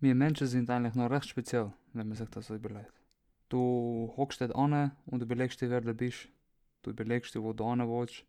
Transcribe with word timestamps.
wir 0.00 0.14
Menschen 0.14 0.46
sind 0.46 0.70
eigentlich 0.70 0.94
noch 0.94 1.10
recht 1.10 1.28
speziell, 1.28 1.72
wenn 1.92 2.08
man 2.08 2.16
sich 2.16 2.28
das 2.28 2.46
so 2.46 2.54
überlegt. 2.54 2.92
Du 3.48 4.12
hockst 4.16 4.40
dort 4.40 4.54
an 4.54 4.92
und 5.06 5.22
überlegst 5.22 5.60
dir, 5.60 5.70
wer 5.70 5.80
du 5.80 5.94
bist. 5.94 6.28
Du 6.82 6.90
überlegst 6.90 7.34
dir, 7.34 7.42
wo 7.42 7.52
du 7.52 7.68
hin 7.70 7.80
willst. 7.80 8.24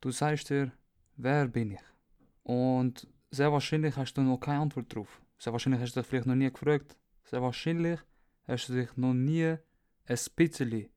Du 0.00 0.10
sagst 0.10 0.50
dir, 0.50 0.72
wer 1.16 1.48
bin 1.48 1.72
ich? 1.72 1.80
Und 2.42 3.06
sehr 3.30 3.52
wahrscheinlich 3.52 3.96
hast 3.96 4.14
du 4.14 4.22
noch 4.22 4.38
keine 4.38 4.60
Antwort 4.60 4.94
drauf. 4.94 5.20
Sehr 5.38 5.52
wahrscheinlich 5.52 5.80
hast 5.80 5.96
du 5.96 6.00
dich 6.00 6.08
vielleicht 6.08 6.26
noch 6.26 6.34
nie 6.34 6.50
gefragt. 6.50 6.96
Sehr 7.24 7.42
wahrscheinlich 7.42 8.00
hast 8.44 8.68
du 8.68 8.74
dich 8.74 8.96
noch 8.96 9.14
nie 9.14 9.56
ein 10.06 10.18
bisschen 10.36 10.88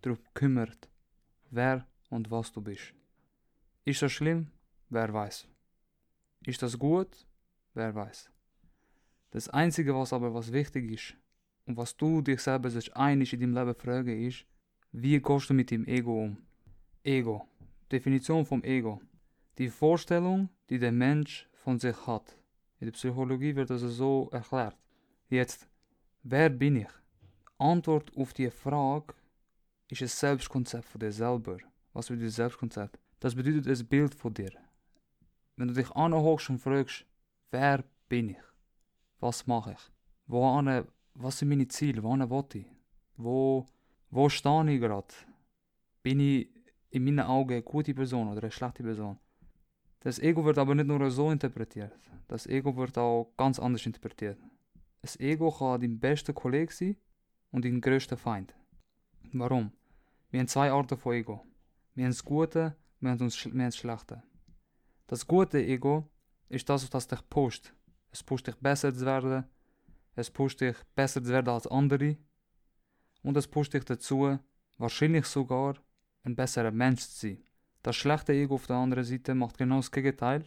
darauf 0.00 0.22
gekümmert, 0.22 0.88
wer 1.50 1.86
und 2.10 2.30
was 2.30 2.52
du 2.52 2.60
bist. 2.60 2.94
Ist 3.84 4.02
das 4.02 4.12
schlimm? 4.12 4.50
Wer 4.88 5.12
weiß. 5.12 5.48
Ist 6.46 6.62
das 6.62 6.78
gut? 6.78 7.26
Wer 7.74 7.94
weiß. 7.94 8.30
Das 9.34 9.48
Einzige, 9.48 9.96
was 9.96 10.12
aber 10.12 10.32
was 10.32 10.52
wichtig 10.52 10.92
ist 10.92 11.16
und 11.66 11.76
was 11.76 11.96
du 11.96 12.22
dich 12.22 12.40
selber 12.40 12.70
sich 12.70 12.96
einig 12.96 13.32
in 13.32 13.40
deinem 13.40 13.54
Leben 13.54 13.74
fragen 13.74 14.28
ist, 14.28 14.46
wie 14.92 15.20
gehst 15.20 15.50
du 15.50 15.54
mit 15.54 15.72
dem 15.72 15.84
Ego 15.88 16.22
um? 16.22 16.36
Ego. 17.02 17.48
Definition 17.90 18.46
vom 18.46 18.62
Ego. 18.62 19.00
Die 19.58 19.70
Vorstellung, 19.70 20.50
die 20.70 20.78
der 20.78 20.92
Mensch 20.92 21.48
von 21.52 21.80
sich 21.80 21.96
hat. 22.06 22.38
In 22.78 22.86
der 22.86 22.92
Psychologie 22.92 23.56
wird 23.56 23.70
das 23.70 23.80
so 23.80 24.28
erklärt. 24.30 24.76
Jetzt, 25.28 25.68
wer 26.22 26.48
bin 26.48 26.76
ich? 26.76 26.92
Antwort 27.58 28.16
auf 28.16 28.34
die 28.34 28.50
Frage 28.50 29.14
ist 29.90 30.00
ein 30.00 30.06
Selbstkonzept 30.06 30.84
von 30.84 31.00
dir 31.00 31.10
selber. 31.10 31.58
Was 31.92 32.06
bedeutet 32.06 32.34
Selbstkonzept? 32.34 33.00
Das 33.18 33.34
bedeutet 33.34 33.66
ein 33.66 33.86
Bild 33.88 34.14
von 34.14 34.32
dir. 34.32 34.52
Wenn 35.56 35.66
du 35.66 35.74
dich 35.74 35.90
anhockst 35.90 36.50
und 36.50 36.60
fragst, 36.60 37.04
wer 37.50 37.82
bin 38.08 38.30
ich? 38.30 38.53
Was 39.24 39.46
mache 39.46 39.72
ich? 39.72 39.90
Wo 40.26 40.42
was 41.14 41.38
sind 41.38 41.48
meine 41.48 41.66
Ziele? 41.66 42.02
Wo 42.02 42.10
will 42.12 42.44
ich? 42.60 42.66
Wo, 43.16 43.64
wo 44.10 44.28
stehe 44.28 44.70
ich 44.70 44.78
gerade? 44.78 45.14
Bin 46.02 46.20
ich 46.20 46.50
in 46.90 47.04
meinen 47.04 47.20
Augen 47.20 47.54
eine 47.54 47.62
gute 47.62 47.94
Person 47.94 48.28
oder 48.28 48.42
eine 48.42 48.50
schlechte 48.50 48.82
Person? 48.82 49.18
Das 50.00 50.18
Ego 50.18 50.44
wird 50.44 50.58
aber 50.58 50.74
nicht 50.74 50.88
nur 50.88 51.10
so 51.10 51.30
interpretiert. 51.30 51.98
Das 52.28 52.46
Ego 52.46 52.76
wird 52.76 52.98
auch 52.98 53.32
ganz 53.38 53.58
anders 53.58 53.86
interpretiert. 53.86 54.38
Das 55.00 55.18
Ego 55.18 55.50
kann 55.50 55.80
dein 55.80 55.98
bester 55.98 56.34
Kollege 56.34 56.74
sein 56.74 56.96
und 57.50 57.64
dein 57.64 57.80
größter 57.80 58.18
Feind. 58.18 58.54
Warum? 59.32 59.72
Wir 60.32 60.40
haben 60.40 60.48
zwei 60.48 60.70
Arten 60.70 60.98
von 60.98 61.14
Ego. 61.14 61.40
Wir 61.94 62.04
haben 62.04 62.12
das 62.12 62.22
Gute, 62.22 62.76
wir 63.00 63.08
wir 63.08 63.10
haben 63.10 63.64
das 63.64 63.76
Schlechte. 63.78 64.22
Das 65.06 65.26
gute 65.26 65.64
Ego 65.64 66.10
ist 66.50 66.68
das, 66.68 66.92
was 66.92 67.08
dich 67.08 67.26
pusht. 67.30 67.72
Es 68.14 68.22
pusht 68.22 68.46
dich 68.46 68.54
besser 68.54 68.94
zu 68.94 69.04
werden, 69.04 69.42
es 70.14 70.30
pusht 70.30 70.60
dich 70.60 70.76
besser 70.94 71.20
zu 71.20 71.30
werden 71.30 71.48
als 71.48 71.66
andere 71.66 72.16
und 73.24 73.36
es 73.36 73.48
pusht 73.48 73.74
dich 73.74 73.84
dazu, 73.84 74.38
wahrscheinlich 74.78 75.26
sogar 75.26 75.74
ein 76.22 76.36
besserer 76.36 76.70
Mensch 76.70 77.00
zu 77.00 77.26
sein. 77.26 77.42
Das 77.82 77.96
schlechte 77.96 78.32
Ego 78.32 78.54
auf 78.54 78.68
der 78.68 78.76
anderen 78.76 79.02
Seite 79.02 79.34
macht 79.34 79.58
genau 79.58 79.78
das 79.78 79.90
Gegenteil, 79.90 80.44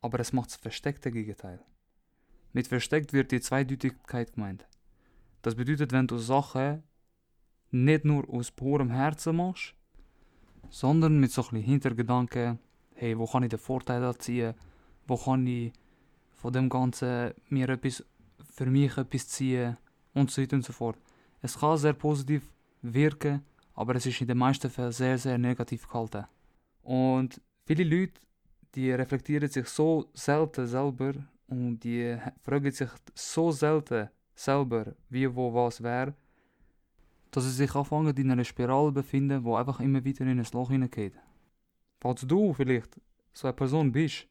aber 0.00 0.20
es 0.20 0.32
macht 0.32 0.48
das 0.48 0.56
versteckte 0.56 1.12
Gegenteil. 1.12 1.62
Mit 2.54 2.66
versteckt 2.66 3.12
wird 3.12 3.30
die 3.30 3.42
Zweideutigkeit 3.42 4.32
gemeint. 4.32 4.66
Das 5.42 5.54
bedeutet, 5.54 5.92
wenn 5.92 6.06
du 6.06 6.16
Sachen 6.16 6.82
nicht 7.72 8.06
nur 8.06 8.26
aus 8.30 8.50
purem 8.50 8.88
Herzen 8.88 9.36
machst, 9.36 9.74
sondern 10.70 11.20
mit 11.20 11.30
so 11.30 11.42
ein 11.42 11.48
bisschen 11.50 11.62
Hintergedanken, 11.62 12.58
hey, 12.94 13.18
wo 13.18 13.26
kann 13.26 13.42
ich 13.42 13.50
den 13.50 13.58
Vorteil 13.58 14.16
ziehen, 14.16 14.54
wo 15.06 15.18
kann 15.18 15.46
ich 15.46 15.74
von 16.46 16.52
dem 16.52 16.68
Ganzen 16.68 17.34
mir 17.48 17.68
etwas 17.70 18.04
für 18.54 18.66
mich 18.66 18.96
etwas 18.96 19.26
ziehen 19.26 19.76
und 20.14 20.30
so 20.30 20.40
weiter 20.40 20.54
und 20.54 20.64
so 20.64 20.72
fort. 20.72 20.96
Es 21.42 21.58
kann 21.58 21.76
sehr 21.76 21.92
positiv 21.92 22.52
wirken, 22.82 23.42
aber 23.74 23.96
es 23.96 24.06
ist 24.06 24.20
in 24.20 24.28
den 24.28 24.38
meisten 24.38 24.70
Fällen 24.70 24.92
sehr, 24.92 25.18
sehr 25.18 25.38
negativ 25.38 25.88
gehalten. 25.88 26.24
Und 26.82 27.40
viele 27.64 27.82
Leute, 27.82 28.20
die 28.76 28.92
reflektieren 28.92 29.48
sich 29.48 29.66
so 29.66 30.08
selten 30.14 30.68
selber 30.68 31.14
und 31.48 31.80
die 31.80 32.16
fragen 32.42 32.70
sich 32.70 32.90
so 33.12 33.50
selten 33.50 34.08
selber, 34.32 34.94
wie, 35.08 35.34
wo, 35.34 35.52
was, 35.52 35.82
wer, 35.82 36.14
dass 37.32 37.42
sie 37.42 37.50
sich 37.50 37.74
anfangen 37.74 38.16
in 38.16 38.30
einer 38.30 38.44
Spirale 38.44 38.92
befinden, 38.92 39.42
wo 39.42 39.56
einfach 39.56 39.80
immer 39.80 40.04
wieder 40.04 40.20
in 40.24 40.38
ein 40.38 40.46
Loch 40.52 40.70
hineingeht. 40.70 41.14
Falls 42.00 42.20
du 42.20 42.52
vielleicht 42.52 43.00
so 43.32 43.48
eine 43.48 43.54
Person 43.54 43.90
bist, 43.90 44.28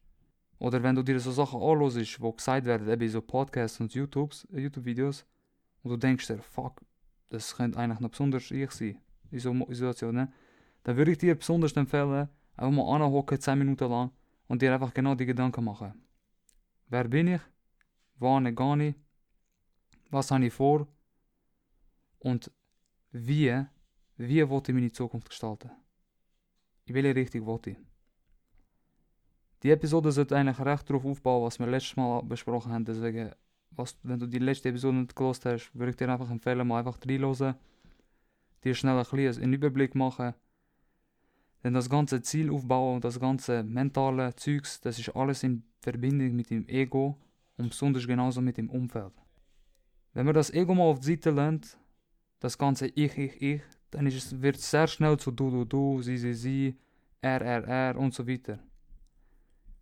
oder 0.58 0.82
wenn 0.82 0.94
du 0.94 1.02
dir 1.02 1.20
so 1.20 1.30
Sachen 1.32 1.60
anhörst, 1.60 2.20
wo 2.20 2.32
gesagt 2.32 2.66
werden, 2.66 2.88
eben 2.88 3.08
so 3.08 3.20
Podcasts 3.20 3.80
und 3.80 3.92
YouTubes, 3.94 4.46
YouTube-Videos, 4.50 5.26
und 5.82 5.90
du 5.90 5.96
denkst 5.96 6.26
dir, 6.26 6.38
fuck, 6.38 6.80
das 7.28 7.54
könnte 7.54 7.78
eigentlich 7.78 8.00
noch 8.00 8.10
besonders 8.10 8.50
ich 8.50 8.70
sein, 8.70 8.98
in 9.30 9.38
so 9.38 9.52
Situationen, 9.68 10.32
dann 10.82 10.96
würde 10.96 11.12
ich 11.12 11.18
dir 11.18 11.34
besonders 11.34 11.72
empfehlen, 11.72 12.28
einfach 12.56 12.70
mal 12.72 12.94
anhocken, 12.94 13.40
10 13.40 13.58
Minuten 13.58 13.90
lang, 13.90 14.10
und 14.48 14.62
dir 14.62 14.72
einfach 14.72 14.94
genau 14.94 15.14
die 15.14 15.26
Gedanken 15.26 15.64
machen. 15.64 15.92
Wer 16.88 17.04
bin 17.04 17.28
ich? 17.28 17.40
Wann 18.18 18.54
gehe 18.54 18.88
ich? 18.88 18.94
Was 20.10 20.30
habe 20.30 20.46
ich 20.46 20.52
vor? 20.52 20.86
Und 22.20 22.50
wie, 23.10 23.64
wie 24.16 24.48
wollte 24.48 24.72
ich 24.72 24.74
meine 24.74 24.92
Zukunft 24.92 25.28
gestalten? 25.28 25.70
In 26.86 26.94
welche 26.94 27.14
Richtung 27.14 27.46
wollte 27.46 27.70
ich? 27.70 27.78
Die 29.66 29.72
Episode 29.72 30.12
sollte 30.12 30.36
eigentlich 30.36 30.64
recht 30.64 30.88
darauf 30.88 31.04
aufbauen, 31.04 31.42
was 31.42 31.58
wir 31.58 31.66
letztes 31.66 31.96
Mal 31.96 32.22
besprochen 32.22 32.70
haben. 32.70 32.84
Deswegen, 32.84 33.32
was, 33.72 33.98
wenn 34.04 34.20
du 34.20 34.28
die 34.28 34.38
letzte 34.38 34.68
Episode 34.68 34.98
nicht 34.98 35.16
gelost 35.16 35.44
hast, 35.44 35.74
würde 35.74 35.90
ich 35.90 35.96
dir 35.96 36.08
einfach 36.08 36.30
empfehlen, 36.30 36.68
mal 36.68 36.78
einfach 36.78 37.00
reinhören. 37.04 37.56
Dir 38.62 38.74
schnell 38.76 38.96
ein 38.96 39.02
bisschen 39.02 39.42
einen 39.42 39.52
Überblick 39.54 39.96
machen. 39.96 40.34
Denn 41.64 41.74
das 41.74 41.90
ganze 41.90 42.22
Ziel 42.22 42.48
aufbauen 42.52 42.94
und 42.94 43.04
das 43.04 43.18
ganze 43.18 43.64
mentale 43.64 44.36
Zeugs, 44.36 44.80
das 44.80 45.00
ist 45.00 45.08
alles 45.16 45.42
in 45.42 45.64
Verbindung 45.80 46.36
mit 46.36 46.48
dem 46.50 46.68
Ego 46.68 47.18
und 47.56 47.70
besonders 47.70 48.06
genauso 48.06 48.40
mit 48.40 48.58
dem 48.58 48.70
Umfeld. 48.70 49.14
Wenn 50.12 50.26
man 50.26 50.34
das 50.36 50.52
Ego 50.52 50.76
mal 50.76 50.84
auf 50.84 51.00
die 51.00 51.06
Seite 51.06 51.32
lernt, 51.32 51.76
das 52.38 52.56
ganze 52.56 52.86
Ich, 52.86 53.18
Ich, 53.18 53.42
Ich, 53.42 53.62
dann 53.90 54.06
ist 54.06 54.14
es, 54.14 54.40
wird 54.40 54.58
es 54.58 54.70
sehr 54.70 54.86
schnell 54.86 55.16
zu 55.16 55.32
Du, 55.32 55.50
Du, 55.50 55.64
Du, 55.64 56.02
Sie, 56.02 56.18
Sie, 56.18 56.34
Sie, 56.34 56.76
Er, 57.20 57.40
Er, 57.40 57.64
Er 57.64 57.98
und 57.98 58.14
so 58.14 58.28
weiter. 58.28 58.60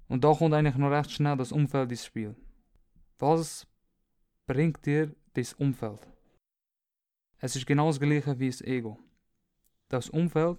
Und 0.09 0.25
da 0.25 0.33
kommt 0.35 0.55
eigentlich 0.55 0.77
noch 0.77 0.91
recht 0.91 1.11
schnell 1.11 1.37
das 1.37 1.53
Umfeld 1.53 1.91
ins 1.91 2.05
Spiel. 2.05 2.35
Was 3.19 3.67
bringt 4.47 4.85
dir 4.85 5.15
das 5.33 5.55
Umfeld? 5.55 6.07
Es 7.39 7.57
ist 7.57 7.67
genau 7.67 7.89
das 7.89 8.01
gleiche 8.01 8.39
wie 8.39 8.51
das 8.51 8.61
Ego. 8.61 8.99
Das 9.89 10.11
Umfeld 10.11 10.59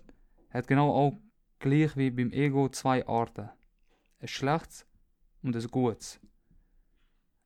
hat 0.49 0.67
genau 0.67 0.91
auch 0.91 1.13
gleich 1.59 1.95
wie 1.97 2.11
beim 2.11 2.31
Ego 2.31 2.69
zwei 2.69 3.05
Arten. 3.07 3.49
Ein 4.19 4.27
schlechtes 4.27 4.85
und 5.41 5.55
ein 5.55 5.67
gutes. 5.67 6.19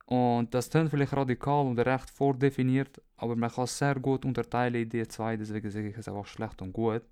Und 0.06 0.54
das 0.54 0.70
klingt 0.70 0.90
vielleicht 0.90 1.14
radikal 1.14 1.68
und 1.68 1.78
recht 1.80 2.10
vordefiniert, 2.10 3.02
aber 3.16 3.36
man 3.36 3.52
kann 3.52 3.66
es 3.66 3.78
sehr 3.78 3.96
gut 3.96 4.26
unterteilen 4.26 4.74
in 4.76 4.90
die 4.90 5.08
zwei, 5.08 5.38
deswegen 5.38 5.70
sage 5.70 5.90
ich 5.90 5.98
es 5.98 6.08
einfach 6.08 6.26
schlecht 6.26 6.62
und 6.62 6.74
gut. 6.74 7.04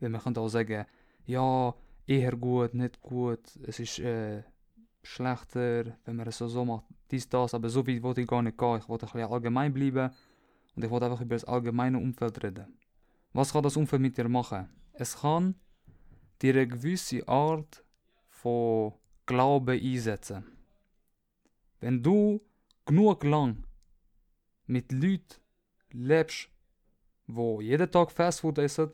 Weil 0.00 0.08
man 0.08 0.20
kann 0.20 0.36
auch 0.36 0.48
sagen, 0.48 0.86
ja, 1.26 1.74
eher 2.06 2.36
gut, 2.36 2.74
nicht 2.74 3.00
gut, 3.00 3.40
es 3.66 3.80
ist 3.80 3.98
äh, 3.98 4.42
schlechter, 5.02 5.96
wenn 6.04 6.16
man 6.16 6.28
es 6.28 6.38
so, 6.38 6.48
so 6.48 6.64
macht, 6.64 6.84
dies, 7.10 7.28
das, 7.28 7.54
aber 7.54 7.68
so 7.68 7.86
weit 7.86 8.02
wollte 8.02 8.20
ich 8.20 8.26
gar 8.26 8.42
nicht 8.42 8.58
gehen, 8.58 8.78
ich 8.78 8.88
wollte 8.88 9.06
ein 9.06 9.12
bisschen 9.12 9.32
allgemein 9.32 9.72
bleiben 9.72 10.10
und 10.74 10.84
ich 10.84 10.90
wollte 10.90 11.06
einfach 11.06 11.20
über 11.20 11.34
das 11.34 11.44
allgemeine 11.44 11.98
Umfeld 11.98 12.42
reden. 12.42 12.78
Was 13.32 13.52
kann 13.52 13.62
das 13.62 13.76
Umfeld 13.76 14.02
mit 14.02 14.16
dir 14.16 14.28
machen? 14.28 14.68
Es 14.92 15.20
kann 15.20 15.54
dir 16.40 16.54
eine 16.54 16.66
gewisse 16.66 17.26
Art 17.26 17.84
von 18.28 18.92
Glauben 19.26 19.80
einsetzen. 19.80 20.44
Wenn 21.80 22.02
du 22.02 22.40
genug 22.84 23.24
lang 23.24 23.64
mit 24.66 24.92
Leuten 24.92 25.40
lebst, 25.90 26.48
wo 27.26 27.60
jeden 27.60 27.90
Tag 27.90 28.10
Fastfood 28.10 28.58
essen, 28.58 28.92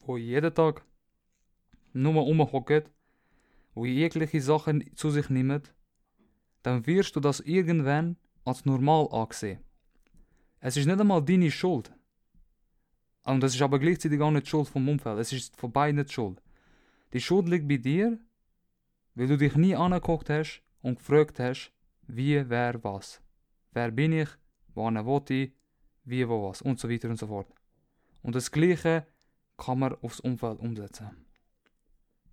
wo 0.00 0.16
jeden 0.16 0.54
Tag 0.54 0.84
nur 1.92 2.14
rumhocken, 2.14 2.84
wo 3.74 3.84
jegliche 3.84 4.40
Sachen 4.40 4.94
zu 4.96 5.10
sich 5.10 5.30
nehmen, 5.30 5.62
dann 6.62 6.86
wirst 6.86 7.16
du 7.16 7.20
das 7.20 7.40
irgendwann 7.40 8.16
als 8.44 8.64
normal 8.64 9.08
ansehen. 9.10 9.60
Es 10.60 10.76
ist 10.76 10.86
nicht 10.86 11.00
einmal 11.00 11.22
deine 11.24 11.50
Schuld. 11.50 11.92
Und 13.24 13.40
das 13.40 13.54
ist 13.54 13.62
aber 13.62 13.78
gleichzeitig 13.78 14.20
auch 14.20 14.30
nicht 14.30 14.46
die 14.46 14.50
Schuld 14.50 14.68
vom 14.68 14.88
Umfeld. 14.88 15.18
Es 15.18 15.32
ist 15.32 15.56
von 15.56 15.72
beiden 15.72 16.04
die 16.04 16.12
Schuld. 16.12 16.42
Die 17.12 17.20
Schuld 17.20 17.48
liegt 17.48 17.68
bei 17.68 17.76
dir, 17.76 18.18
weil 19.14 19.26
du 19.26 19.36
dich 19.36 19.54
nie 19.56 19.76
angeguckt 19.76 20.30
hast 20.30 20.62
und 20.82 20.98
gefragt 20.98 21.38
hast, 21.38 21.72
wie, 22.06 22.48
wer, 22.48 22.82
was. 22.82 23.20
Wer 23.72 23.90
bin 23.90 24.12
ich, 24.12 24.28
wann 24.74 24.94
will 25.06 25.22
ich, 25.28 25.52
wie, 26.04 26.28
wo, 26.28 26.48
was 26.48 26.62
und 26.62 26.78
so 26.78 26.88
weiter 26.90 27.08
und 27.08 27.18
so 27.18 27.26
fort. 27.26 27.48
Und 28.22 28.34
das 28.34 28.50
Gleiche 28.50 29.06
kann 29.56 29.78
man 29.78 29.94
aufs 29.96 30.20
Umfeld 30.20 30.58
umsetzen. 30.60 31.10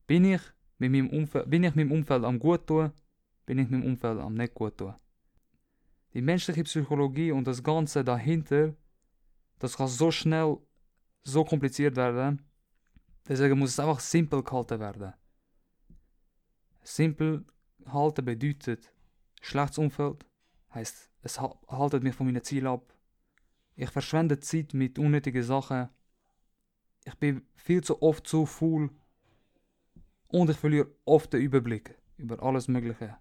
Bin 0.09 0.25
ich 0.25 0.41
mit 0.79 0.91
meinem 0.91 1.07
Umfeld, 1.11 1.47
bin 1.51 1.63
ich 1.63 1.75
meinem 1.75 1.91
Umfeld 1.91 2.23
am 2.23 2.39
gut 2.39 2.65
tun, 2.65 2.91
bin 3.45 3.59
ich 3.59 3.69
meinem 3.69 3.83
Umfeld 3.83 4.17
am 4.19 4.33
nicht 4.33 4.55
gut 4.55 4.75
tun. 4.75 4.95
Die 6.15 6.21
menschliche 6.23 6.63
Psychologie 6.63 7.31
und 7.31 7.45
das 7.45 7.61
Ganze 7.61 8.03
dahinter, 8.03 8.73
das 9.59 9.77
kann 9.77 9.87
so 9.87 10.09
schnell 10.09 10.57
so 11.21 11.45
kompliziert 11.45 11.95
werden. 11.95 12.41
Deswegen 13.27 13.59
muss 13.59 13.69
es 13.69 13.79
einfach 13.79 13.99
simpel 13.99 14.41
gehalten 14.41 14.79
werden. 14.79 15.13
Simpel 16.81 17.45
halten 17.85 18.25
bedeutet 18.25 18.91
schlechtes 19.41 19.77
Umfeld, 19.77 20.25
heißt 20.73 21.11
es 21.21 21.39
haltet 21.39 22.01
mich 22.01 22.15
von 22.15 22.25
meinen 22.25 22.43
Zielen 22.43 22.65
ab. 22.65 22.95
Ich 23.75 23.91
verschwende 23.91 24.39
Zeit 24.39 24.73
mit 24.73 24.97
unnötigen 24.97 25.43
Sachen. 25.43 25.87
Ich 27.05 27.13
bin 27.13 27.43
viel 27.53 27.83
zu 27.83 28.01
oft 28.01 28.25
zu 28.25 28.47
faul 28.47 28.89
und 30.29 30.49
ich 30.49 30.57
verliere 30.57 30.89
oft 31.05 31.33
den 31.33 31.41
Überblick 31.41 31.95
über 32.17 32.41
alles 32.41 32.67
Mögliche. 32.67 33.17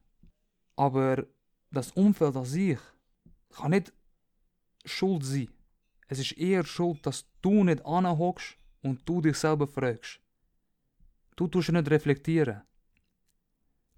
Aber 0.76 1.26
das 1.70 1.90
Umfeld 1.93 2.37
an 2.37 2.44
sich 2.44 2.78
kann 3.50 3.72
nicht 3.72 3.93
schuld 4.84 5.25
sein. 5.25 5.49
Es 6.06 6.19
ist 6.19 6.32
eher 6.32 6.64
schuld, 6.64 7.05
dass 7.05 7.26
du 7.43 7.64
nicht 7.64 7.84
anhockst 7.84 8.56
und 8.82 9.06
du 9.08 9.20
dich 9.20 9.37
selber 9.37 9.66
fragst. 9.66 10.20
Du 11.37 11.46
tust 11.46 11.70
nicht 11.70 11.90
reflektieren. 11.90 12.62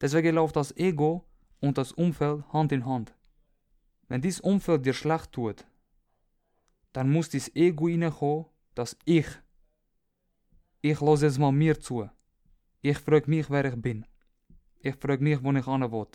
Deswegen 0.01 0.35
läuft 0.35 0.57
das 0.57 0.77
Ego 0.77 1.25
und 1.61 1.79
das 1.79 1.93
Umfeld 1.93 2.45
Hand 2.53 2.73
in 2.73 2.87
Hand. 2.87 3.15
Wenn 4.09 4.23
dieses 4.23 4.41
Umfeld 4.41 4.85
dir 4.85 4.95
schlecht 4.95 5.33
tut, 5.33 5.67
dann 6.93 7.11
muss 7.11 7.29
dieses 7.29 7.55
Ego 7.55 7.87
reinkommen, 7.87 8.47
dass 8.75 8.97
ich, 9.05 9.27
ich 10.81 11.01
lasse 11.01 11.27
jetzt 11.27 11.39
mal 11.39 11.53
mir 11.53 11.79
zu. 11.79 12.09
Ich 12.83 12.99
frage 12.99 13.29
mich, 13.29 13.51
wer 13.51 13.65
ich 13.67 13.77
bin. 13.77 14.07
Ich 14.81 14.95
frage 14.97 15.23
mich, 15.23 15.43
wo 15.43 15.53
ich 15.53 15.65
hin 15.65 15.93
will. 15.93 16.07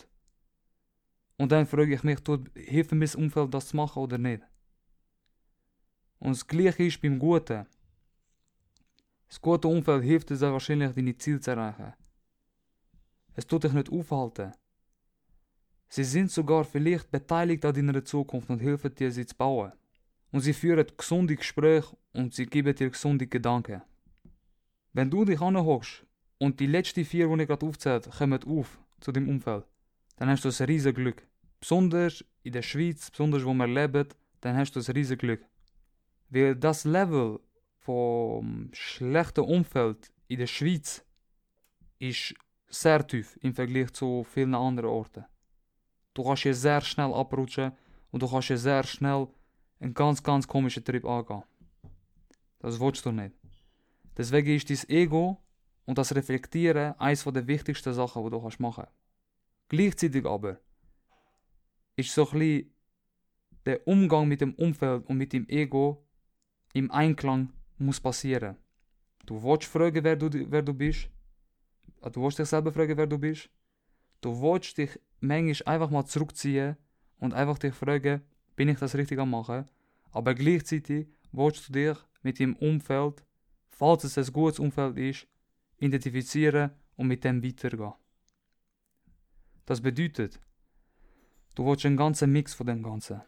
Und 1.38 1.52
dann 1.52 1.66
frage 1.66 1.94
ich 1.94 2.02
mich, 2.02 2.20
tut, 2.20 2.50
hilft 2.56 2.92
mir 2.92 3.04
das 3.04 3.14
Umfeld 3.14 3.54
das 3.54 3.68
zu 3.68 3.76
machen 3.76 4.02
oder 4.02 4.18
nicht? 4.18 4.42
Und 6.18 6.30
das 6.30 6.46
Gleiche 6.46 6.84
ist 6.84 7.00
beim 7.00 7.18
Guten. 7.18 7.66
Das 9.28 9.40
gute 9.40 9.68
Umfeld 9.68 10.02
hilft 10.02 10.30
dir 10.30 10.40
wahrscheinlich, 10.40 10.92
deine 10.92 11.16
Ziele 11.16 11.40
zu 11.40 11.50
erreichen. 11.50 11.92
Es 13.34 13.46
tut 13.46 13.64
dich 13.64 13.72
nicht 13.72 13.92
aufhalten. 13.92 14.52
Sie 15.88 16.04
sind 16.04 16.32
sogar 16.32 16.64
vielleicht 16.64 17.10
beteiligt 17.10 17.64
an 17.64 17.74
deiner 17.74 18.04
Zukunft 18.04 18.50
und 18.50 18.60
helfen 18.60 18.94
dir, 18.94 19.12
sie 19.12 19.26
zu 19.26 19.36
bauen. 19.36 19.72
Und 20.32 20.40
sie 20.40 20.52
führen 20.52 20.86
gesunde 20.96 21.36
Gespräche 21.36 21.96
und 22.12 22.34
sie 22.34 22.46
geben 22.46 22.74
dir 22.74 22.90
gesunde 22.90 23.26
Gedanken. 23.26 23.82
Wenn 24.92 25.10
du 25.10 25.24
dich 25.24 25.40
anhockst 25.40 26.04
und 26.38 26.60
die 26.60 26.66
letzten 26.66 27.04
vier, 27.04 27.28
die 27.28 27.42
ich 27.42 27.48
gerade 27.48 27.66
aufzählt, 27.66 28.10
kommen 28.10 28.42
auf 28.44 28.78
zu 29.00 29.12
dem 29.12 29.28
Umfeld, 29.28 29.64
dann 30.16 30.28
hast 30.28 30.44
du 30.44 30.48
ein 30.48 30.66
riesiges 30.66 30.94
Glück. 30.94 31.26
Besonders 31.60 32.24
in 32.42 32.52
der 32.52 32.62
Schweiz, 32.62 33.10
besonders 33.10 33.44
wo 33.44 33.54
wir 33.54 33.66
leben, 33.66 34.08
dann 34.40 34.56
hast 34.56 34.72
du 34.72 34.80
ein 34.80 34.92
riesiges 34.92 35.18
Glück. 35.18 35.44
Weil 36.28 36.56
das 36.56 36.84
Level 36.84 37.40
vom 37.78 38.70
schlechten 38.72 39.44
Umfeld 39.44 40.12
in 40.28 40.38
der 40.38 40.46
Schweiz 40.46 41.04
ist 41.98 42.34
sehr 42.68 43.06
tief 43.06 43.38
im 43.42 43.54
Vergleich 43.54 43.92
zu 43.92 44.24
vielen 44.24 44.54
anderen 44.54 44.90
Orten. 44.90 45.24
Du 46.14 46.24
kannst 46.24 46.42
hier 46.42 46.54
sehr 46.54 46.80
schnell 46.80 47.12
abrutschen 47.12 47.72
und 48.10 48.22
du 48.22 48.28
kannst 48.28 48.48
hier 48.48 48.58
sehr 48.58 48.82
schnell 48.84 49.28
einen 49.78 49.94
ganz, 49.94 50.22
ganz 50.22 50.46
komischen 50.46 50.84
Trip 50.84 51.04
angehen. 51.04 51.42
Das 52.58 52.80
willst 52.80 53.04
du 53.04 53.12
nicht. 53.12 53.34
Deswegen 54.16 54.56
ist 54.56 54.70
dein 54.70 54.88
Ego 54.88 55.38
und 55.86 55.98
das 55.98 56.14
Reflektieren 56.14 56.94
eines 56.98 57.24
der 57.24 57.46
wichtigsten 57.46 57.94
Sachen, 57.94 58.24
die 58.24 58.30
du 58.30 58.40
machen 58.40 58.84
kannst. 58.84 58.92
Gleichzeitig 59.68 60.26
aber 60.26 60.60
ist 61.96 62.12
so 62.12 62.28
ein 62.30 62.70
der 63.64 63.86
Umgang 63.86 64.28
mit 64.28 64.40
dem 64.40 64.54
Umfeld 64.54 65.06
und 65.06 65.16
mit 65.16 65.32
dem 65.32 65.48
Ego 65.48 66.06
im 66.72 66.90
Einklang 66.90 67.52
muss 67.78 68.00
passieren. 68.00 68.56
Du 69.24 69.42
willst 69.42 69.64
fragen, 69.64 70.04
wer 70.04 70.14
du, 70.14 70.30
wer 70.50 70.62
du 70.62 70.72
bist. 70.72 71.08
Du 72.12 72.22
willst 72.22 72.38
dich 72.38 72.46
selber 72.46 72.72
fragen, 72.72 72.96
wer 72.96 73.06
du 73.06 73.18
bist. 73.18 73.50
Du 74.20 74.40
willst 74.40 74.78
dich 74.78 75.00
manchmal 75.20 75.74
einfach 75.74 75.90
mal 75.90 76.06
zurückziehen 76.06 76.76
und 77.18 77.34
einfach 77.34 77.58
dich 77.58 77.74
fragen, 77.74 78.22
bin 78.54 78.68
ich 78.68 78.78
das 78.78 78.94
richtig 78.94 79.18
am 79.18 79.30
machen? 79.30 79.68
Aber 80.12 80.34
gleichzeitig 80.34 81.08
willst 81.32 81.68
du 81.68 81.72
dich 81.72 81.96
mit 82.22 82.38
dem 82.38 82.54
Umfeld, 82.56 83.24
falls 83.66 84.04
es 84.04 84.16
ein 84.16 84.32
gutes 84.32 84.60
Umfeld 84.60 84.96
ist, 84.96 85.26
identifizieren 85.78 86.70
und 86.96 87.08
mit 87.08 87.24
dem 87.24 87.42
weitergehen. 87.42 87.92
Das 89.66 89.80
bedeutet, 89.80 90.40
du 91.54 91.66
willst 91.66 91.84
einen 91.86 91.96
ganzen 91.96 92.32
Mix 92.32 92.54
von 92.54 92.66
dem 92.66 92.82
Ganzen. 92.82 93.20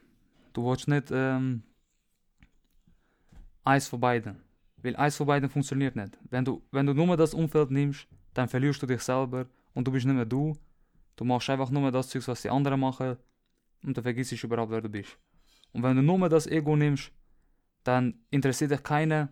Du 0.52 0.64
willst 0.64 0.88
nicht 0.88 1.10
ähm, 1.10 1.62
eins 3.64 3.88
von 3.88 4.00
beiden. 4.00 4.42
Weil 4.76 4.96
eins 4.96 5.16
von 5.16 5.26
beiden 5.26 5.48
funktioniert 5.48 5.96
nicht. 5.96 6.18
Wenn 6.30 6.44
du, 6.44 6.62
wenn 6.70 6.86
du 6.86 6.94
nur 6.94 7.16
das 7.16 7.34
Umfeld 7.34 7.70
nimmst, 7.70 8.06
dann 8.34 8.48
verlierst 8.48 8.80
du 8.82 8.86
dich 8.86 9.02
selber 9.02 9.46
und 9.74 9.86
du 9.86 9.90
bist 9.90 10.06
nicht 10.06 10.14
mehr 10.14 10.24
du. 10.24 10.56
Du 11.16 11.24
machst 11.24 11.50
einfach 11.50 11.70
nur 11.70 11.90
das 11.90 12.08
Zeug, 12.08 12.26
was 12.28 12.42
die 12.42 12.50
anderen 12.50 12.78
machen 12.78 13.16
und 13.82 13.96
dann 13.96 14.04
vergisst 14.04 14.32
du 14.32 14.46
überhaupt, 14.46 14.70
wer 14.70 14.80
du 14.80 14.88
bist. 14.88 15.18
Und 15.72 15.82
wenn 15.82 15.96
du 15.96 16.02
nur 16.02 16.28
das 16.28 16.46
Ego 16.46 16.76
nimmst, 16.76 17.12
dann 17.82 18.14
interessiert 18.30 18.70
dich 18.70 18.82
keiner. 18.82 19.28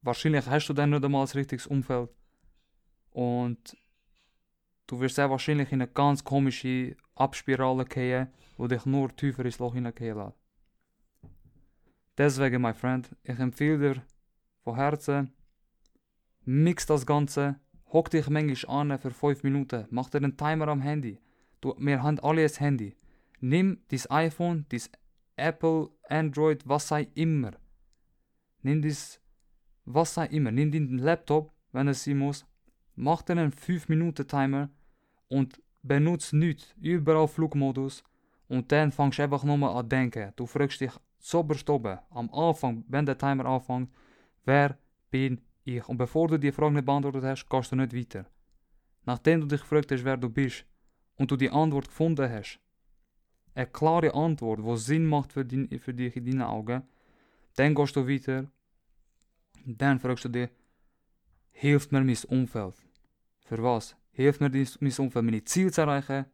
Wahrscheinlich 0.00 0.46
hast 0.46 0.68
du 0.68 0.72
dann 0.72 0.90
nicht 0.90 1.04
einmal 1.04 1.22
das 1.22 1.34
richtiges 1.34 1.66
Umfeld. 1.66 2.10
Und 3.12 3.76
du 4.86 5.00
wirst 5.00 5.16
sehr 5.16 5.30
wahrscheinlich 5.30 5.70
in 5.72 5.82
eine 5.82 5.90
ganz 5.90 6.24
komische 6.24 6.96
Abspirale 7.14 7.84
gehen, 7.84 8.28
wo 8.56 8.66
dich 8.66 8.84
nur 8.86 9.14
tiefer 9.14 9.44
ins 9.44 9.58
Loch 9.58 9.74
hineingehen 9.74 10.16
lässt. 10.16 10.36
Deswegen, 12.18 12.62
mein 12.62 12.74
Freund, 12.74 13.14
ich 13.22 13.38
empfehle 13.38 13.78
dir 13.78 14.02
von 14.64 14.76
Herzen, 14.76 15.32
mix 16.44 16.86
das 16.86 17.06
Ganze, 17.06 17.58
hock 17.92 18.10
dich 18.10 18.28
manchmal 18.28 18.92
an 18.92 18.98
für 18.98 19.10
5 19.10 19.42
Minuten, 19.42 19.86
mach 19.90 20.10
dir 20.10 20.18
einen 20.18 20.36
Timer 20.36 20.68
am 20.68 20.82
Handy. 20.82 21.18
Du, 21.60 21.74
wir 21.78 22.02
haben 22.02 22.18
alle 22.20 22.44
ein 22.44 22.50
Handy. 22.50 22.96
Nimm 23.40 23.80
dein 23.88 24.10
iPhone, 24.10 24.66
dein 24.68 24.82
Apple, 25.36 25.90
Android, 26.08 26.68
was 26.68 26.88
sei 26.88 27.08
immer. 27.14 27.52
Nimm 28.62 28.82
das, 28.82 29.20
was 29.84 30.14
sei 30.14 30.26
immer. 30.26 30.50
Nimm 30.52 30.70
den 30.70 30.98
Laptop, 30.98 31.52
wenn 31.72 31.88
es 31.88 32.04
sein 32.04 32.18
muss. 32.18 32.44
Mach 32.94 33.22
dir 33.22 33.32
einen 33.32 33.52
5 33.52 33.88
Minuten 33.88 34.26
Timer 34.26 34.68
und 35.28 35.60
benutze 35.82 36.36
nichts. 36.36 36.74
Überall 36.80 37.28
Flugmodus. 37.28 38.04
Und 38.48 38.70
dann 38.70 38.92
fangst 38.92 39.18
du 39.18 39.22
einfach 39.22 39.44
nur 39.44 39.74
an 39.74 39.88
denken. 39.88 40.32
Du 40.36 40.46
fragst 40.46 40.80
dich 40.80 40.92
zoberst 41.18 41.70
oben, 41.70 41.98
am 42.10 42.28
Anfang, 42.34 42.84
wenn 42.88 43.06
der 43.06 43.16
Timer 43.16 43.46
anfängt, 43.46 43.90
wer 44.44 44.76
bin 45.10 45.40
ich? 45.64 45.88
Und 45.88 45.96
bevor 45.96 46.28
du 46.28 46.38
die 46.38 46.52
Frage 46.52 46.74
nicht 46.74 46.84
beantwortet 46.84 47.24
hast, 47.24 47.48
gehst 47.48 47.72
du 47.72 47.76
nicht 47.76 47.94
weiter. 47.94 48.26
Nachdem 49.04 49.40
du 49.40 49.46
dich 49.46 49.60
gefragt 49.60 49.90
hast, 49.90 50.04
wer 50.04 50.16
du 50.16 50.28
bist, 50.28 50.66
und 51.16 51.30
du 51.30 51.36
die 51.36 51.50
Antwort 51.50 51.86
gefunden 51.86 52.28
hast, 52.30 52.58
eine 53.54 53.66
klare 53.66 54.14
Antwort, 54.14 54.60
die 54.60 54.76
Sinn 54.76 55.06
macht 55.06 55.32
für 55.32 55.44
dich 55.44 56.16
in 56.16 56.24
deinen 56.26 56.42
Augen, 56.42 56.82
dann 57.54 57.74
gehst 57.74 57.96
du 57.96 58.08
weiter. 58.08 58.50
Dann 59.64 60.00
fragst 60.00 60.24
du 60.24 60.28
dich, 60.28 60.48
hilft 61.52 61.92
mir 61.92 62.02
mein 62.02 62.18
Umfeld? 62.28 62.74
Für 63.44 63.62
was? 63.62 63.96
Hilft 64.10 64.40
mir 64.40 64.50
mein 64.50 64.92
Umfeld, 64.98 65.24
meine 65.24 65.44
Ziele 65.44 65.70
zu 65.70 65.82
erreichen? 65.82 66.26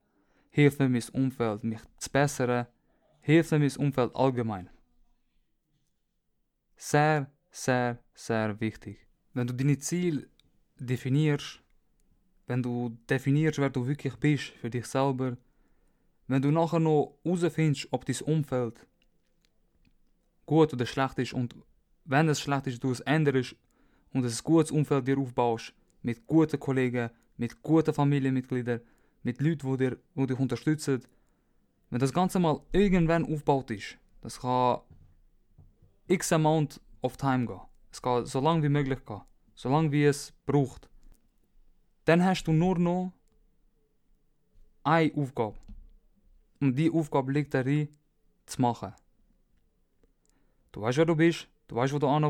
Hilft 0.50 0.78
mir 0.78 0.88
mein 0.88 1.02
Umfeld, 1.12 1.64
mich 1.64 1.80
zu 1.98 2.10
bessern? 2.10 2.66
Hilft 3.20 3.52
mir 3.52 3.58
mein 3.58 3.76
Umfeld 3.76 4.16
allgemein? 4.16 4.70
Sehr, 6.76 7.30
sehr, 7.50 7.98
sehr 8.14 8.60
wichtig. 8.60 9.06
Wenn 9.34 9.46
du 9.46 9.54
deine 9.54 9.78
Ziele 9.78 10.28
definierst, 10.78 11.60
wenn 12.46 12.62
du 12.62 12.96
definierst, 13.08 13.58
wer 13.58 13.70
du 13.70 13.86
wirklich 13.86 14.16
bist 14.16 14.50
für 14.60 14.70
dich 14.70 14.86
selber, 14.86 15.36
wenn 16.28 16.42
du 16.42 16.50
nachher 16.50 16.80
noch 16.80 17.18
herausfindest, 17.24 17.88
ob 17.90 18.04
dein 18.04 18.20
Umfeld 18.22 18.86
gut 20.46 20.72
oder 20.72 20.86
schlecht 20.86 21.18
ist 21.18 21.32
und 21.34 21.54
wenn 22.04 22.28
es 22.28 22.40
schlecht 22.40 22.66
ist, 22.66 22.82
du 22.82 22.90
es 22.90 23.00
änderst 23.00 23.54
und 24.12 24.24
ein 24.24 24.38
gutes 24.42 24.70
Umfeld 24.70 25.06
dir 25.06 25.18
aufbaust, 25.18 25.74
mit 26.02 26.26
guten 26.26 26.58
Kollegen, 26.58 27.10
mit 27.36 27.62
guten 27.62 27.92
Familienmitgliedern, 27.92 28.80
mit 29.22 29.40
Leuten, 29.40 29.72
die, 29.72 29.76
dir, 29.76 29.98
die 30.14 30.26
dich 30.26 30.38
unterstützen, 30.38 31.02
wenn 31.90 32.00
das 32.00 32.12
Ganze 32.12 32.38
mal 32.38 32.60
irgendwann 32.72 33.24
aufgebaut 33.24 33.70
ist, 33.70 33.98
das 34.20 34.40
kann 34.40 34.80
x 36.06 36.32
amount 36.32 36.80
of 37.02 37.16
time 37.16 37.46
gehen. 37.46 37.60
Es 37.90 38.02
kann 38.02 38.26
so 38.26 38.40
lange 38.40 38.62
wie 38.62 38.68
möglich 38.68 39.04
gehen. 39.04 39.20
So 39.54 39.68
lange 39.68 39.90
wie 39.92 40.04
es 40.04 40.32
braucht. 40.46 40.88
Dann 42.04 42.24
hast 42.24 42.44
du 42.44 42.52
nur 42.52 42.78
noch 42.78 43.12
eine 44.84 45.12
Aufgabe. 45.14 45.56
Und 46.60 46.76
die 46.76 46.90
Aufgabe 46.90 47.32
liegt 47.32 47.54
darin, 47.54 47.88
zu 48.46 48.60
machen. 48.62 48.94
Du 50.72 50.80
weißt, 50.80 50.98
wer 50.98 51.06
du 51.06 51.16
bist, 51.16 51.48
du 51.68 51.76
weißt, 51.76 51.92
wo 51.92 51.98
du 51.98 52.12
hin 52.12 52.24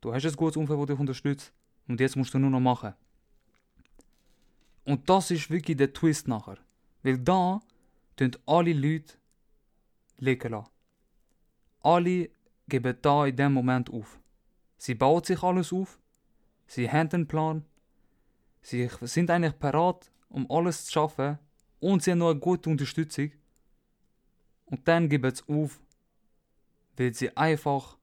du 0.00 0.12
hast 0.12 0.26
ein 0.26 0.32
gutes 0.32 0.56
Umfeld, 0.56 0.78
das 0.80 0.86
dich 0.86 0.98
unterstützt 0.98 1.52
und 1.88 2.00
jetzt 2.00 2.16
musst 2.16 2.34
du 2.34 2.38
nur 2.38 2.50
noch 2.50 2.60
machen. 2.60 2.94
Und 4.84 5.08
das 5.10 5.30
ist 5.30 5.50
wirklich 5.50 5.76
der 5.76 5.92
Twist 5.92 6.28
nachher. 6.28 6.58
Weil 7.02 7.18
da 7.18 7.60
tun 8.16 8.30
alle 8.46 8.72
Leute 8.72 9.14
liegen 10.18 10.52
lassen. 10.52 10.70
Alle 11.82 12.30
geben 12.68 12.96
da 13.02 13.26
in 13.26 13.36
dem 13.36 13.52
Moment 13.52 13.90
auf. 13.90 14.18
Sie 14.78 14.94
bauen 14.94 15.24
sich 15.24 15.42
alles 15.42 15.72
auf, 15.72 15.98
sie 16.66 16.90
haben 16.90 17.10
einen 17.12 17.28
Plan, 17.28 17.64
sie 18.60 18.90
sind 19.02 19.30
eigentlich 19.30 19.58
parat, 19.58 20.10
um 20.28 20.50
alles 20.50 20.86
zu 20.86 20.92
schaffen 20.92 21.38
und 21.80 22.02
sie 22.02 22.10
haben 22.12 22.18
noch 22.18 22.30
eine 22.30 22.40
gute 22.40 22.68
Unterstützung. 22.68 23.30
Und 24.66 24.86
dann 24.86 25.08
geben 25.08 25.34
sie 25.34 25.44
auf, 25.48 25.80
weil 26.96 27.14
sie 27.14 27.36
einfach 27.36 27.95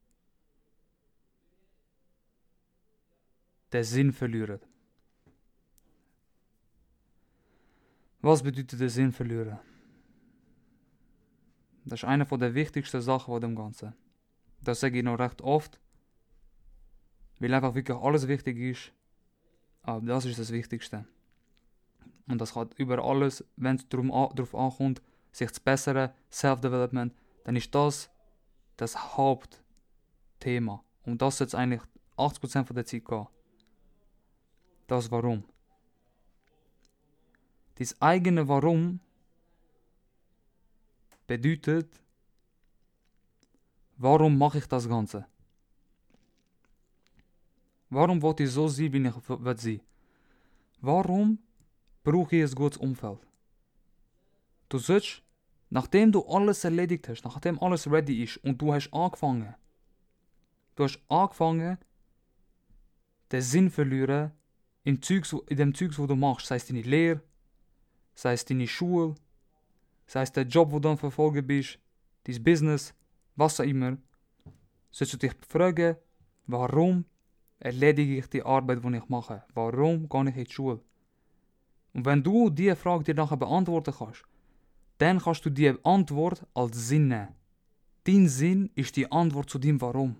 den 3.74 3.84
Sinn 3.84 4.12
verlieren. 4.12 4.60
Was 8.22 8.44
bedeutet 8.44 8.80
der 8.80 8.90
Sinn 8.90 9.12
verlieren? 9.12 9.60
Das 11.86 12.00
ist 12.00 12.06
eine 12.06 12.26
der 12.26 12.54
wichtigsten 12.54 13.02
Sachen 13.02 13.34
von 13.34 13.42
dem 13.42 13.56
Ganzen. 13.56 13.94
Das 14.62 14.80
sage 14.80 14.98
ich 14.98 15.04
noch 15.04 15.20
recht 15.20 15.42
oft, 15.42 15.80
weil 17.40 17.54
einfach 17.54 17.76
wirklich 17.76 17.98
alles 17.98 18.28
wichtig 18.28 18.58
ist. 18.58 18.94
Aber 19.82 20.06
das 20.06 20.24
ist 20.24 20.40
das 20.40 20.52
Wichtigste. 20.52 21.06
Und 22.28 22.40
das 22.40 22.56
hat 22.56 22.74
über 22.80 23.04
alles, 23.04 23.44
wenn 23.58 23.76
es 23.76 23.90
darauf 23.90 24.56
ankommt, 24.56 25.02
sich 25.34 25.52
zu 25.52 25.62
bessern, 25.62 26.12
Self-Development, 26.32 27.14
dann 27.44 27.56
ist 27.58 27.76
das 27.76 28.10
das 28.78 29.18
Hauptthema. 29.18 30.82
Und 31.06 31.22
das 31.22 31.40
jetzt 31.40 31.56
eigentlich 31.56 31.82
80% 32.16 32.66
von 32.66 32.76
der 32.76 32.86
Zeit 32.86 33.04
gehen. 33.04 33.28
Das 34.88 35.10
Warum. 35.10 35.44
Das 37.76 38.00
eigene 38.02 38.48
Warum 38.48 39.00
bedeutet, 41.26 41.90
warum 43.98 44.38
mache 44.38 44.60
ich 44.60 44.68
das 44.68 44.88
Ganze? 44.88 45.26
Warum 47.90 48.22
wollte 48.22 48.44
ich 48.44 48.52
so 48.52 48.68
sein, 48.68 48.92
wie 48.92 49.08
ich 49.08 49.30
will 49.30 49.58
sein? 49.58 49.82
Warum 50.82 51.40
brauche 52.04 52.36
ich 52.36 52.44
ein 52.44 52.56
gutes 52.56 52.78
Umfeld? 52.78 53.20
Du 54.68 54.78
sollst, 54.80 55.24
nachdem 55.70 56.12
du 56.12 56.22
alles 56.26 56.64
erledigt 56.64 57.08
hast, 57.08 57.24
nachdem 57.24 57.60
alles 57.60 57.90
ready 57.90 58.24
ist 58.24 58.38
und 58.38 58.62
du 58.62 58.74
hast 58.74 58.92
angefangen, 58.94 59.56
du 60.76 60.84
hast 60.84 61.00
angefangen, 61.08 61.78
den 63.32 63.42
Sinn 63.42 63.70
verlieren 63.72 64.32
in, 64.84 65.02
Zeugs, 65.02 65.36
in 65.48 65.58
dem 65.58 65.74
Zeugs, 65.74 65.98
wo 65.98 66.08
du 66.08 66.16
machst, 66.16 66.48
sei 66.48 66.56
es 66.56 66.66
deine 66.66 66.82
Lehre, 66.82 67.22
sei 68.14 68.34
es 68.34 68.46
deine 68.46 68.68
Schule, 68.68 69.16
sei 70.06 70.24
es 70.24 70.32
der 70.32 70.44
Job, 70.44 70.72
wo 70.72 70.80
du 70.80 70.90
am 70.90 70.98
Verfolgen 70.98 71.46
bist, 71.46 71.80
dein 72.24 72.44
Business, 72.44 72.94
was 73.36 73.60
auch 73.60 73.66
immer, 73.66 73.98
sollst 74.92 75.14
du 75.14 75.18
dich 75.18 75.34
fragen, 75.48 75.96
warum 76.48 77.06
erledige 77.60 78.18
ich 78.18 78.28
die 78.28 78.44
Arbeit, 78.44 78.84
die 78.84 78.98
ich 78.98 79.10
mache? 79.10 79.44
Warum 79.54 80.08
gehe 80.10 80.30
ich 80.30 80.36
in 80.36 80.44
die 80.44 80.52
Schule? 80.52 80.80
Und 81.94 82.06
wenn 82.06 82.24
du 82.24 82.50
diese 82.50 82.76
Frage 82.76 83.04
dir 83.04 83.16
nachher 83.16 83.38
beantworten 83.38 83.94
kannst, 83.98 84.24
dann 84.98 85.20
kannst 85.20 85.46
du 85.46 85.50
die 85.50 85.74
Antwort 85.84 86.46
als 86.54 86.88
Sinn 86.88 87.08
nehmen. 87.08 87.36
Dein 88.04 88.28
Sinn 88.28 88.70
ist 88.76 88.96
die 88.96 89.10
Antwort 89.12 89.50
zu 89.50 89.58
dem 89.60 89.80
Warum. 89.80 90.18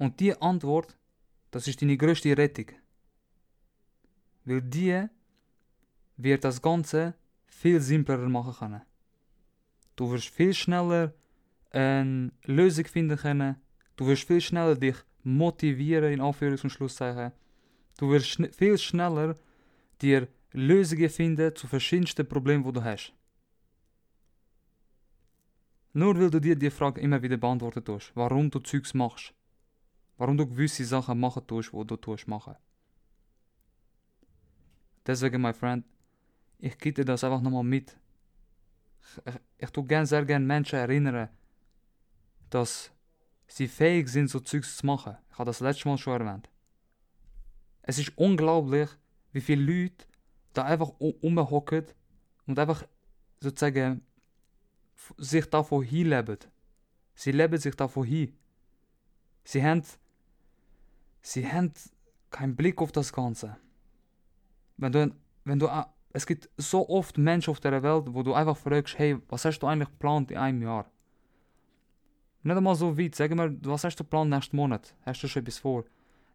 Und 0.00 0.18
die 0.18 0.34
Antwort, 0.40 0.96
das 1.50 1.68
ist 1.68 1.82
deine 1.82 1.94
größte 1.94 2.34
Rettung. 2.34 2.68
Weil 4.46 4.62
die 4.62 5.06
wird 6.16 6.42
das 6.42 6.62
Ganze 6.62 7.12
viel 7.46 7.78
simpler 7.82 8.16
machen 8.16 8.54
können. 8.54 8.82
Du 9.96 10.10
wirst 10.10 10.30
viel 10.30 10.54
schneller 10.54 11.12
eine 11.70 12.32
Lösung 12.44 12.86
finden 12.86 13.18
können. 13.18 13.56
Du 13.96 14.06
wirst 14.06 14.26
viel 14.26 14.40
schneller 14.40 14.74
dich 14.74 14.96
motivieren, 15.22 16.14
in 16.14 16.22
Anführungs- 16.22 16.62
und 16.62 16.70
Schlusszeichen. 16.70 17.32
Du 17.98 18.10
wirst 18.10 18.28
schn 18.28 18.50
viel 18.54 18.78
schneller 18.78 19.36
dir 20.00 20.28
Lösungen 20.52 21.10
finden 21.10 21.54
zu 21.54 21.66
verschiedensten 21.66 22.26
Problemen, 22.26 22.64
die 22.64 22.72
du 22.72 22.82
hast. 22.82 23.12
Nur 25.92 26.18
weil 26.18 26.30
du 26.30 26.40
dir 26.40 26.56
die 26.56 26.70
Frage 26.70 27.02
immer 27.02 27.20
wieder 27.20 27.36
beantworten 27.36 27.84
tust, 27.84 28.12
warum 28.14 28.50
du 28.50 28.60
Zeugs 28.60 28.94
machst. 28.94 29.34
Warum 30.20 30.36
du 30.36 30.46
gewisse 30.46 30.84
Sachen 30.84 31.18
machen 31.18 31.46
tust, 31.46 31.72
die 31.72 31.86
du 31.86 31.96
tust 31.96 32.28
machen. 32.28 32.54
Deswegen, 35.06 35.40
mein 35.40 35.54
Freund, 35.54 35.86
ich 36.58 36.76
gebe 36.76 36.96
dir 36.96 37.06
das 37.06 37.24
einfach 37.24 37.40
nochmal 37.40 37.64
mit. 37.64 37.96
Ich, 39.00 39.26
ich, 39.26 39.40
ich 39.56 39.70
tue 39.70 39.86
gern, 39.86 40.04
sehr 40.04 40.26
gerne 40.26 40.44
Menschen 40.44 40.78
erinnern, 40.78 41.30
dass 42.50 42.92
sie 43.46 43.66
fähig 43.66 44.10
sind, 44.10 44.28
so 44.28 44.40
Zeugs 44.40 44.76
zu 44.76 44.84
machen. 44.84 45.16
Ich 45.30 45.38
habe 45.38 45.46
das 45.46 45.60
letzte 45.60 45.88
Mal 45.88 45.96
schon 45.96 46.20
erwähnt. 46.20 46.50
Es 47.80 47.98
ist 47.98 48.12
unglaublich, 48.18 48.90
wie 49.32 49.40
viele 49.40 49.62
Leute 49.62 50.04
da 50.52 50.64
einfach 50.64 50.90
umhocken 50.98 51.86
und 52.46 52.58
einfach 52.58 52.86
sozusagen 53.40 54.04
sich 55.16 55.46
davon 55.46 55.82
hinleben. 55.82 56.40
Sie 57.14 57.32
leben 57.32 57.56
sich 57.56 57.74
davon 57.74 58.04
hin. 58.04 58.36
Sie 59.44 59.64
haben 59.64 59.82
sie 61.22 61.46
haben 61.46 61.72
keinen 62.30 62.56
Blick 62.56 62.80
auf 62.80 62.92
das 62.92 63.12
Ganze. 63.12 63.56
Wenn 64.76 64.92
du, 64.92 65.14
wenn 65.44 65.58
du, 65.58 65.68
es 66.12 66.26
gibt 66.26 66.48
so 66.56 66.88
oft 66.88 67.18
Menschen 67.18 67.50
auf 67.50 67.60
der 67.60 67.82
Welt, 67.82 68.04
wo 68.08 68.22
du 68.22 68.34
einfach 68.34 68.56
fragst, 68.56 68.98
hey, 68.98 69.18
was 69.28 69.44
hast 69.44 69.58
du 69.60 69.66
eigentlich 69.66 69.90
geplant 69.90 70.30
in 70.30 70.38
einem 70.38 70.62
Jahr? 70.62 70.86
Nicht 72.42 72.56
einmal 72.56 72.74
so 72.74 72.96
weit, 72.96 73.14
sag 73.14 73.30
mir, 73.34 73.54
was 73.62 73.84
hast 73.84 73.96
du 73.96 74.04
geplant 74.04 74.30
nächsten 74.30 74.56
Monat? 74.56 74.94
Hast 75.02 75.22
du 75.22 75.28
schon 75.28 75.42
etwas 75.42 75.58
vor? 75.58 75.84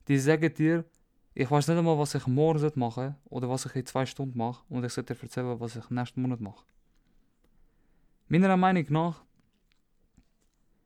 Die 0.07 0.19
sagen 0.19 0.53
dir, 0.53 0.85
ich 1.33 1.49
weiß 1.49 1.67
nicht 1.67 1.77
einmal, 1.77 1.97
was 1.97 2.15
ich 2.15 2.27
morgen 2.27 2.71
machen 2.75 3.15
oder 3.25 3.49
was 3.49 3.65
ich 3.65 3.75
in 3.75 3.85
zwei 3.85 4.05
Stunden 4.05 4.37
mache 4.37 4.63
und 4.69 4.83
ich 4.85 4.93
soll 4.93 5.03
dir 5.03 5.19
erzählen, 5.19 5.59
was 5.59 5.75
ich 5.75 5.89
nächsten 5.89 6.21
Monat 6.21 6.39
mache. 6.39 6.63
Meiner 8.27 8.55
Meinung 8.55 8.85
nach 8.89 9.23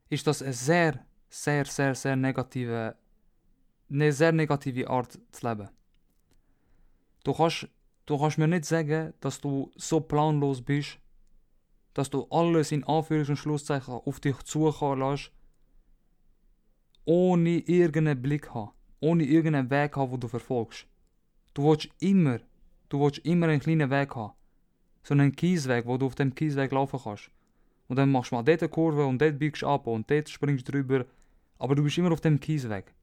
ist 0.10 0.26
das 0.26 0.42
eine 0.42 0.54
sehr, 0.54 1.06
sehr, 1.30 1.66
sehr, 1.66 1.94
sehr 1.94 2.16
negative 2.16 2.96
eine 3.90 4.12
sehr 4.12 4.32
negative 4.32 4.90
Art 4.90 5.20
zu 5.32 5.48
leben. 5.48 5.70
Du 7.24 7.34
kannst, 7.34 7.68
du 8.06 8.18
kannst 8.18 8.38
mir 8.38 8.48
nicht 8.48 8.66
sagen, 8.66 9.14
dass 9.20 9.42
du 9.42 9.72
so 9.76 10.00
planlos 10.00 10.62
bist, 10.62 11.00
dass 11.94 12.10
du 12.10 12.28
alles 12.30 12.72
in 12.72 12.84
Anführungs- 12.86 13.30
und 13.30 13.38
Schlusszeichen 13.38 13.94
auf 13.94 14.20
dich 14.20 14.38
zukommen 14.44 15.00
lässt, 15.02 15.32
ohne 17.06 17.60
irgendeinen 17.60 18.22
Blick 18.22 18.54
haben, 18.54 18.72
ohne 19.00 19.24
irgendeinen 19.24 19.70
Weg 19.70 19.96
haben, 19.96 20.12
wo 20.12 20.18
du 20.18 20.28
verfolgst. 20.28 20.86
Du 21.54 21.64
willst 21.66 21.90
immer, 22.00 22.40
du 22.90 23.00
willst 23.02 23.20
immer 23.20 23.48
einen 23.48 23.60
kleinen 23.60 23.90
Weg 23.90 24.16
haben. 24.16 24.34
So 25.04 25.14
einen 25.14 25.36
Kiesweg, 25.36 25.86
wo 25.86 25.98
du 25.98 26.06
auf 26.06 26.16
dem 26.16 26.36
Kiesweg 26.36 26.72
laufen 26.72 27.00
kannst. 27.04 27.32
Und 27.88 27.96
dann 27.96 28.12
machst 28.12 28.32
du 28.32 28.36
mal 28.36 28.44
dort 28.44 28.62
eine 28.62 28.70
Kurve 28.70 29.06
und 29.06 29.20
dort 29.20 29.40
biegst 29.40 29.64
du 29.64 29.68
ab 29.68 29.88
und 29.88 30.10
dort 30.10 30.30
springst 30.30 30.68
du 30.68 30.72
drüber. 30.72 31.06
Aber 31.58 31.76
du 31.76 31.84
bist 31.84 31.98
immer 31.98 32.12
auf 32.12 32.22
dem 32.22 32.40
Kiesweg. 32.40 32.94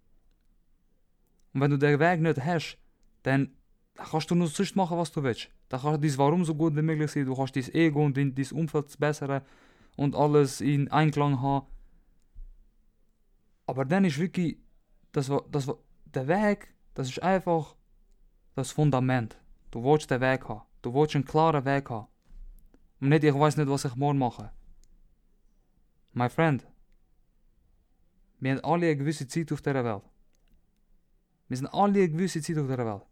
Und 1.57 1.63
wenn 1.63 1.71
du 1.71 1.79
den 1.79 1.99
Weg 1.99 2.21
nicht 2.21 2.45
hast, 2.45 2.77
dann 3.23 3.57
kannst 3.95 4.31
du 4.31 4.35
nur 4.35 4.49
sonst 4.49 4.77
machen, 4.77 4.99
was 4.99 5.11
du 5.11 5.23
willst. 5.23 5.49
Dann 5.71 5.81
kannst 5.81 6.05
du 6.05 6.07
dein 6.07 6.19
Warum 6.19 6.45
so 6.45 6.55
gut 6.55 6.77
wie 6.77 6.83
möglich 6.83 7.11
sein, 7.11 7.25
du 7.25 7.35
kannst 7.35 7.57
dein 7.57 7.73
Ego 7.73 8.05
und 8.05 8.15
dein, 8.15 8.35
dein 8.35 8.51
Umfeld 8.53 8.95
bessern 8.99 9.41
und 9.97 10.15
alles 10.15 10.61
in 10.61 10.91
Einklang 10.91 11.41
haben. 11.41 11.67
Aber 13.65 13.87
dann 13.87 14.05
ist 14.05 14.19
wirklich, 14.19 14.59
das, 15.13 15.33
das, 15.51 15.71
der 16.05 16.29
Weg, 16.29 16.75
das 16.93 17.09
ist 17.09 17.23
einfach 17.23 17.75
das 18.55 18.71
Fundament. 18.73 19.39
Du 19.71 19.83
willst 19.83 20.11
den 20.11 20.21
Weg 20.21 20.47
haben. 20.47 20.61
Du 20.83 20.93
willst 20.93 21.15
einen 21.15 21.25
klaren 21.25 21.65
Weg 21.65 21.89
haben. 21.89 22.09
Und 23.01 23.09
nicht, 23.09 23.25
ich 23.25 23.35
weiß 23.35 23.57
nicht, 23.57 23.71
was 23.71 23.87
ich 23.87 23.97
morgen 23.97 24.19
mache. 24.19 24.53
My 26.13 26.29
friend, 26.29 26.67
wir 28.41 28.51
haben 28.51 28.61
alle 28.61 28.89
eine 28.89 28.97
gewisse 28.99 29.27
Zeit 29.27 29.51
auf 29.53 29.63
dieser 29.63 29.83
Welt. 29.83 30.03
Wir 31.49 31.57
sind 31.57 31.69
alle 31.69 32.01
eine 32.01 32.09
gewisse 32.09 32.43
Zeit 32.43 32.59
auf 32.59 32.67
der 32.67 32.79
Welt. 32.79 33.03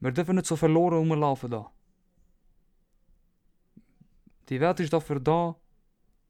Wir 0.00 0.12
dürfen 0.12 0.36
nicht 0.36 0.46
so 0.46 0.56
verloren 0.56 0.98
rumlaufen 0.98 1.50
da. 1.50 1.70
Die 4.48 4.60
Welt 4.60 4.80
ist 4.80 4.92
dafür 4.92 5.20
da, 5.20 5.56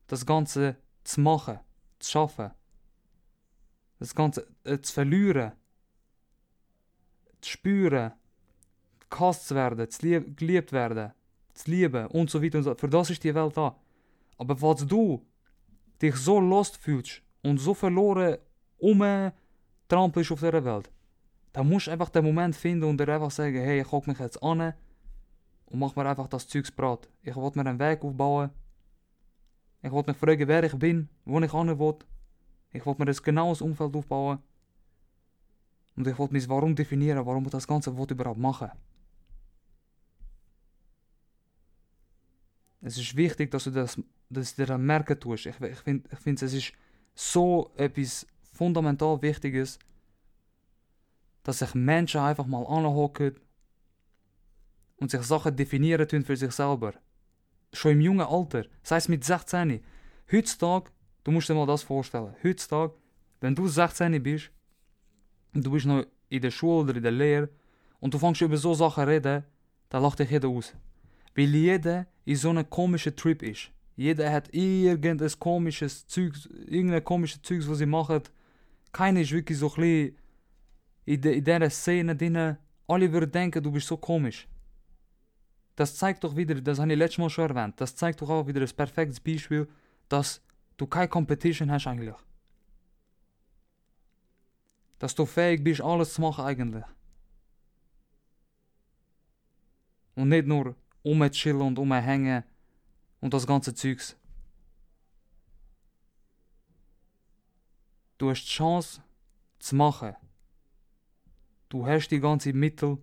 das 0.07 0.25
Ganze 0.25 0.77
zu 1.03 1.21
machen, 1.21 1.59
zu 1.99 2.11
schaffen. 2.11 2.51
Das 3.99 4.15
Ganze 4.15 4.47
äh, 4.65 4.79
zu 4.79 4.93
verlieren, 4.93 5.53
zu 7.41 7.51
spüren, 7.51 8.13
gehasst 9.11 9.49
zu 9.49 9.55
werden, 9.55 9.89
zu 9.91 10.07
lieb, 10.07 10.37
geliebt 10.37 10.73
werden, 10.73 11.13
zu 11.55 11.71
lieben 11.71 12.07
und 12.09 12.31
so 12.31 12.43
weiter 12.43 12.59
und 12.59 12.65
so. 12.65 12.75
Für 12.75 12.89
das 12.89 13.11
ist 13.11 13.25
die 13.25 13.35
Welt 13.35 13.57
da. 13.57 13.77
Aber 14.37 14.57
falls 14.57 14.87
du 14.87 15.25
dich 16.03 16.17
so 16.17 16.41
lost 16.41 16.77
fühlst 16.77 17.23
und 17.43 17.59
so 17.59 17.75
verloren 17.75 18.39
umtrampelst 19.95 20.33
auf 20.33 20.41
dieser 20.41 20.65
Welt, 20.65 20.91
dann 21.53 21.69
musst 21.69 21.87
du 21.87 21.91
einfach 21.93 22.09
den 22.09 22.25
Moment 22.25 22.57
finden 22.57 22.85
und 22.85 22.99
dir 22.99 23.09
einfach 23.09 23.31
sagen, 23.31 23.57
hey, 23.57 23.81
ich 23.81 23.87
guck 23.87 24.07
mich 24.07 24.19
jetzt 24.19 24.43
an 24.43 24.75
und 25.67 25.79
mach 25.79 25.95
mir 25.95 26.07
einfach 26.07 26.29
das 26.29 26.49
Zeugs 26.49 26.71
brat. 26.71 27.09
Ich 27.23 27.37
will 27.37 27.51
mir 27.55 27.67
einen 27.67 27.79
Weg 27.79 28.03
aufbauen. 28.03 28.51
Ich 29.83 29.93
will 29.93 30.05
mich 30.07 30.17
fragen, 30.17 30.49
wer 30.49 30.65
ich 30.65 30.77
bin, 30.77 31.09
wo 31.25 31.41
ich 31.41 31.53
hin 31.53 31.79
will. 31.79 31.97
Ich 32.73 32.85
will 32.85 32.95
mir 32.99 33.07
ein 33.07 33.17
genaues 33.23 33.61
Umfeld 33.61 33.95
aufbauen. 33.95 34.39
Und 35.97 36.07
ich 36.09 36.19
will 36.19 36.29
mich 36.31 36.49
warum 36.49 36.75
definieren, 36.75 37.25
warum 37.25 37.45
ich 37.45 37.51
das 37.51 37.67
Ganze 37.67 37.91
überhaupt 37.91 38.39
machen. 38.39 38.71
Es 42.81 42.99
ist 42.99 43.17
wichtig, 43.17 43.51
dass 43.51 43.65
du 43.65 43.71
das, 43.71 43.99
dass 44.29 44.57
du 44.57 44.67
dir 44.67 44.77
merken 44.77 45.19
tust. 45.19 45.47
Ich, 45.47 45.59
ich 45.61 45.79
finde, 45.79 46.09
ich 46.13 46.19
find, 46.19 46.43
es 46.43 46.53
ist 46.53 46.73
so 47.15 47.71
etwas 47.77 48.27
fundamental 48.55 49.21
Wichtiges, 49.21 49.79
dass 51.43 51.59
sich 51.59 51.75
Menschen 51.75 52.21
einfach 52.21 52.47
mal 52.47 52.65
anhocken 52.67 53.35
und 54.97 55.11
sich 55.11 55.23
Sachen 55.23 55.57
definieren 55.57 56.09
tun 56.09 56.25
für 56.25 56.37
sich 56.37 56.53
selber. 56.53 56.95
Schon 57.73 57.93
im 57.93 58.01
jungen 58.01 58.27
Alter, 58.27 58.65
sei 58.83 58.97
es 58.97 59.09
mit 59.09 59.25
16. 59.25 59.83
Heutzutage, 60.33 60.91
du 61.25 61.33
musst 61.33 61.49
dir 61.49 61.55
mal 61.55 61.67
das 61.67 61.83
vorstellen, 61.83 62.35
heutzutage, 62.43 62.95
wenn 63.41 63.55
du 63.55 63.69
16 63.69 64.23
bist, 64.23 64.51
und 65.53 65.67
du 65.67 65.71
bist 65.71 65.87
noch 65.87 66.05
in 66.29 66.41
der 66.41 66.51
Schule 66.51 66.85
oder 66.85 66.97
in 66.97 67.03
der 67.03 67.13
Lehre, 67.13 67.49
und 68.01 68.15
du 68.15 68.19
fängst 68.19 68.41
über 68.41 68.57
so 68.57 68.75
Sachen 68.75 69.05
reden, 69.05 69.45
dann 69.89 70.03
lacht 70.03 70.19
dich 70.19 70.31
jeder 70.31 70.49
aus. 70.49 70.73
Weil 71.35 71.55
jeder 71.55 72.07
in 72.25 72.37
so 72.37 72.51
einem 72.51 72.69
komischen 72.69 73.17
Trip 73.17 73.43
ist. 73.43 73.71
Jeder 73.97 74.33
hat 74.33 74.53
irgendein 74.53 75.31
komisches 75.39 76.07
Zeug, 76.07 76.33
irgendein 76.67 77.05
komisches 77.05 77.43
Zeug, 77.43 77.63
was 77.69 77.79
sie 77.79 77.87
machen. 77.87 78.23
Keiner 78.95 79.21
ist 79.23 79.33
wirklich 79.33 79.59
so 79.59 79.69
ein 79.75 79.75
bisschen 79.75 80.19
in, 81.05 81.21
dieser 81.45 81.69
Szene 81.69 82.15
drin. 82.15 82.57
Alle 82.87 83.13
würden 83.13 83.31
denken, 83.31 83.61
du 83.61 83.73
bist 83.73 83.89
so 83.89 83.97
komisch. 83.97 84.47
Das 85.75 85.97
zeigt 85.97 86.23
doch 86.23 86.37
wieder, 86.37 86.55
das 86.61 86.79
habe 86.79 86.93
ich 86.93 86.99
letztes 86.99 87.19
Mal 87.19 87.29
schon 87.29 87.51
erwähnt, 87.51 87.75
das 87.81 87.97
zeigt 87.97 88.23
doch 88.23 88.31
auch 88.31 88.47
wieder 88.47 88.61
ein 88.61 88.77
perfektes 88.77 89.19
Beispiel, 89.19 89.69
dass 90.09 90.41
du 90.77 90.87
keine 90.87 91.09
Competition 91.09 91.73
hast 91.73 91.89
eigentlich. 91.89 92.15
Dass 95.01 95.13
du 95.13 95.27
fähig 95.27 95.65
bist, 95.65 95.81
alles 95.81 96.15
zu 96.15 96.21
machen 96.21 96.45
eigentlich. 96.45 96.85
Und 100.15 100.29
nicht 100.29 100.47
nur 100.47 100.77
umchillen 101.03 101.63
und 101.63 101.79
umhängen 101.81 102.45
und 103.21 103.35
das 103.35 103.45
ganze 103.45 103.75
Zeugs. 103.75 104.17
Du 108.19 108.31
hast 108.31 108.45
die 108.45 108.51
Chance 108.51 109.03
zu 109.59 109.77
machen. 109.77 110.15
Du 111.69 111.87
hast 111.87 112.09
die 112.09 112.21
ganze 112.21 112.53
Mittel. 112.53 112.99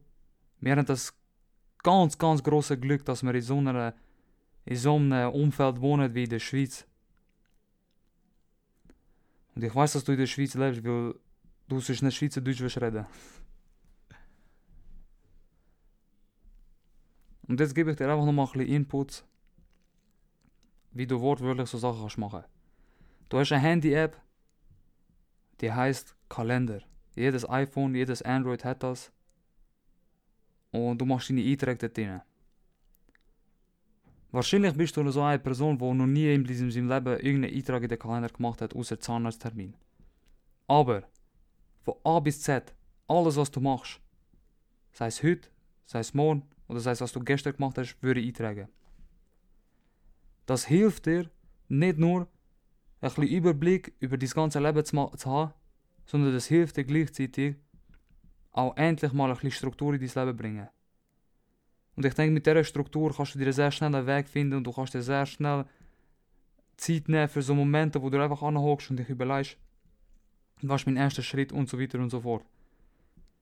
Wir 0.59 0.75
haben 0.75 0.85
das 0.85 1.13
ganz, 1.83 2.17
ganz 2.17 2.43
große 2.43 2.79
Glück, 2.79 3.03
dass 3.05 3.23
wir 3.23 3.33
in 3.33 3.41
so, 3.41 3.57
einer, 3.57 3.93
in 4.65 4.75
so 4.77 4.95
einem 4.95 5.31
Umfeld 5.31 5.81
wohnen 5.81 6.13
wie 6.13 6.23
in 6.23 6.29
der 6.29 6.39
Schweiz. 6.39 6.85
Und 9.55 9.63
ich 9.63 9.75
weiß, 9.75 9.93
dass 9.93 10.03
du 10.03 10.13
in 10.13 10.19
der 10.19 10.27
Schweiz 10.27 10.53
lebst, 10.53 10.83
weil 10.83 11.15
du 11.67 11.79
sonst 11.79 12.01
nicht 12.01 12.15
Schweizerdeutsch 12.15 12.77
reden. 12.77 13.05
Und 17.47 17.59
jetzt 17.59 17.75
gebe 17.75 17.91
ich 17.91 17.97
dir 17.97 18.09
einfach 18.09 18.25
nochmal 18.25 18.45
ein 18.45 18.51
bisschen 18.53 18.73
Input, 18.73 19.25
wie 20.91 21.05
du 21.05 21.19
wortwörtlich 21.19 21.69
so 21.69 21.77
Sachen 21.77 21.99
kannst 21.99 22.17
machen. 22.17 22.45
Du 23.27 23.39
hast 23.39 23.51
eine 23.51 23.61
Handy-App, 23.61 24.15
die 25.61 25.71
heißt 25.71 26.15
Kalender. 26.27 26.81
Jedes 27.15 27.47
iPhone, 27.49 27.95
jedes 27.95 28.21
Android 28.21 28.63
hat 28.65 28.83
das. 28.83 29.11
Und 30.71 30.99
du 30.99 31.05
machst 31.05 31.29
deine 31.29 31.43
Einträge 31.43 31.77
dort 31.77 31.97
drin. 31.97 32.21
Wahrscheinlich 34.31 34.73
bist 34.73 34.95
du 34.95 35.11
so 35.11 35.21
eine 35.21 35.39
Person, 35.39 35.77
die 35.77 35.93
noch 35.93 36.07
nie 36.07 36.33
in 36.33 36.45
seinem 36.45 36.87
Leben 36.87 37.19
irgendeinen 37.19 37.53
Eintrag 37.53 37.83
in 37.83 37.89
den 37.89 37.99
Kalender 37.99 38.29
gemacht 38.29 38.61
hat, 38.61 38.73
außer 38.73 38.97
Zahnarzttermin. 38.99 39.75
Aber, 40.67 41.03
von 41.81 41.95
A 42.05 42.19
bis 42.21 42.41
Z, 42.41 42.73
alles 43.07 43.35
was 43.35 43.51
du 43.51 43.59
machst, 43.59 43.99
sei 44.93 45.07
es 45.07 45.21
heute, 45.21 45.49
sei 45.85 45.99
es 45.99 46.13
morgen 46.13 46.43
oder 46.69 46.79
sei 46.79 46.91
es 46.91 47.01
was 47.01 47.11
du 47.11 47.19
gestern 47.19 47.53
gemacht 47.53 47.77
hast, 47.77 48.01
würde 48.01 48.21
ich 48.21 48.27
eintragen. 48.27 48.69
Das 50.45 50.65
hilft 50.65 51.07
dir, 51.07 51.29
nicht 51.67 51.97
nur 51.97 52.29
ein 53.01 53.09
bisschen 53.09 53.27
Überblick 53.27 53.93
über 53.99 54.17
dein 54.17 54.29
ganze 54.29 54.59
Leben 54.59 54.85
zu, 54.85 55.05
zu 55.17 55.29
haben, 55.29 55.53
sondern 56.05 56.33
das 56.33 56.45
hilft 56.45 56.77
dir 56.77 56.83
gleichzeitig, 56.83 57.55
auch 58.51 58.75
endlich 58.77 59.13
mal 59.13 59.29
ein 59.29 59.33
bisschen 59.33 59.51
Struktur 59.51 59.93
in 59.93 59.99
dein 59.99 60.25
Leben 60.25 60.37
bringen. 60.37 60.67
Und 61.95 62.05
ich 62.05 62.13
denke, 62.13 62.33
mit 62.33 62.45
dieser 62.45 62.63
Struktur 62.63 63.13
kannst 63.15 63.35
du 63.35 63.39
dir 63.39 63.51
sehr 63.51 63.71
schnell 63.71 63.93
einen 63.93 64.07
Weg 64.07 64.27
finden 64.27 64.55
und 64.55 64.63
du 64.63 64.71
kannst 64.71 64.93
dir 64.93 65.01
sehr 65.01 65.25
schnell 65.25 65.65
Zeit 66.77 67.09
nehmen 67.09 67.27
für 67.27 67.41
so 67.41 67.53
Momente, 67.53 68.01
wo 68.01 68.09
du 68.09 68.21
einfach 68.21 68.41
anhockst 68.41 68.89
und 68.91 68.97
dich 68.97 69.09
überlegst, 69.09 69.57
was 70.61 70.81
ist 70.81 70.85
mein 70.85 70.97
erster 70.97 71.21
Schritt 71.21 71.51
und 71.51 71.69
so 71.69 71.79
weiter 71.79 71.99
und 71.99 72.09
so 72.09 72.21
fort. 72.21 72.45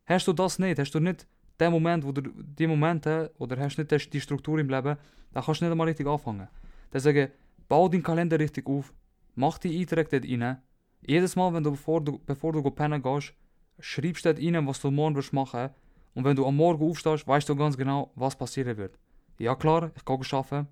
Hast 0.06 0.28
du 0.28 0.34
das 0.34 0.58
nicht, 0.58 0.80
hast 0.80 0.92
du 0.92 1.00
nicht 1.00 1.28
den 1.60 1.72
Moment, 1.72 2.06
wo 2.06 2.12
du 2.12 2.22
die 2.22 2.68
Momente, 2.68 3.32
oder 3.38 3.58
hast 3.58 3.78
du 3.78 3.82
nicht 3.82 4.14
die 4.14 4.22
Struktur 4.22 4.60
im 4.60 4.70
Leben, 4.70 4.98
dann 5.32 5.44
kannst 5.44 5.62
du 5.62 5.66
nicht 5.66 5.72
einmal 5.72 5.88
richtig 5.88 6.08
anfangen. 6.08 6.48
Deswegen, 6.92 7.32
bau 7.68 7.88
deinen 7.88 8.04
Kalender 8.04 8.40
richtig 8.40 8.66
auf, 8.68 8.94
mach 9.40 9.58
die 9.58 9.80
Einträge 9.80 10.20
dort 10.20 10.30
rein. 10.30 10.62
Jedes 11.02 11.36
Mal, 11.36 11.54
wenn 11.54 11.64
du, 11.64 11.72
bevor 11.72 12.04
du, 12.04 12.20
bevor 12.20 12.52
du 12.52 12.62
pennen 12.72 13.02
gehst, 13.02 13.34
schreibst 13.80 14.26
dort 14.26 14.38
rein, 14.38 14.68
was 14.68 14.82
du 14.82 14.92
morgen 14.92 15.16
wirst 15.16 15.32
machen. 15.32 15.70
Und 16.14 16.26
wenn 16.26 16.36
du 16.36 16.46
am 16.46 16.58
Morgen 16.58 16.84
aufstehst, 16.84 17.26
weißt 17.26 17.48
du 17.48 17.56
ganz 17.56 17.78
genau, 17.78 18.12
was 18.16 18.36
passieren 18.36 18.76
wird. 18.76 19.00
Ja 19.38 19.56
klar, 19.56 19.92
ich 19.96 20.04
kann 20.04 20.22
arbeiten 20.32 20.68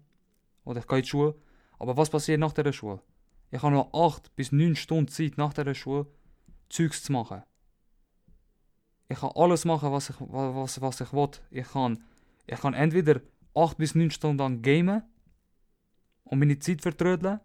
oder 0.66 0.82
ich 0.82 0.88
gehe 0.88 0.98
in 0.98 1.04
die 1.04 1.10
Schule, 1.10 1.36
aber 1.80 1.96
was 1.96 2.10
passiert 2.10 2.42
nach 2.42 2.52
der 2.52 2.74
Schule? 2.74 3.00
Ich 3.52 3.62
habe 3.62 3.74
noch 3.74 3.94
8 3.94 4.36
bis 4.36 4.52
9 4.52 4.76
Stunden 4.76 5.08
Zeit 5.08 5.38
nach 5.38 5.54
der 5.54 5.74
Schule, 5.74 6.06
Zeugs 6.68 7.04
zu 7.04 7.14
machen. 7.14 7.44
Ich 9.08 9.20
kann 9.20 9.32
alles 9.36 9.64
machen, 9.64 9.94
was 9.94 10.10
ich, 10.10 10.18
was, 10.20 10.82
was 10.82 11.00
ich 11.00 11.14
will. 11.14 11.30
Ich 11.52 11.70
kann, 11.70 12.04
ich 12.46 12.60
kann 12.60 12.74
entweder 12.74 13.22
8 13.56 13.78
bis 13.78 13.96
9 13.96 14.12
Stunden 14.12 14.40
lang 14.40 14.62
gamen 14.62 15.04
und 16.26 16.40
meine 16.40 16.60
Zeit 16.60 16.82
vertrödeln 16.82 17.40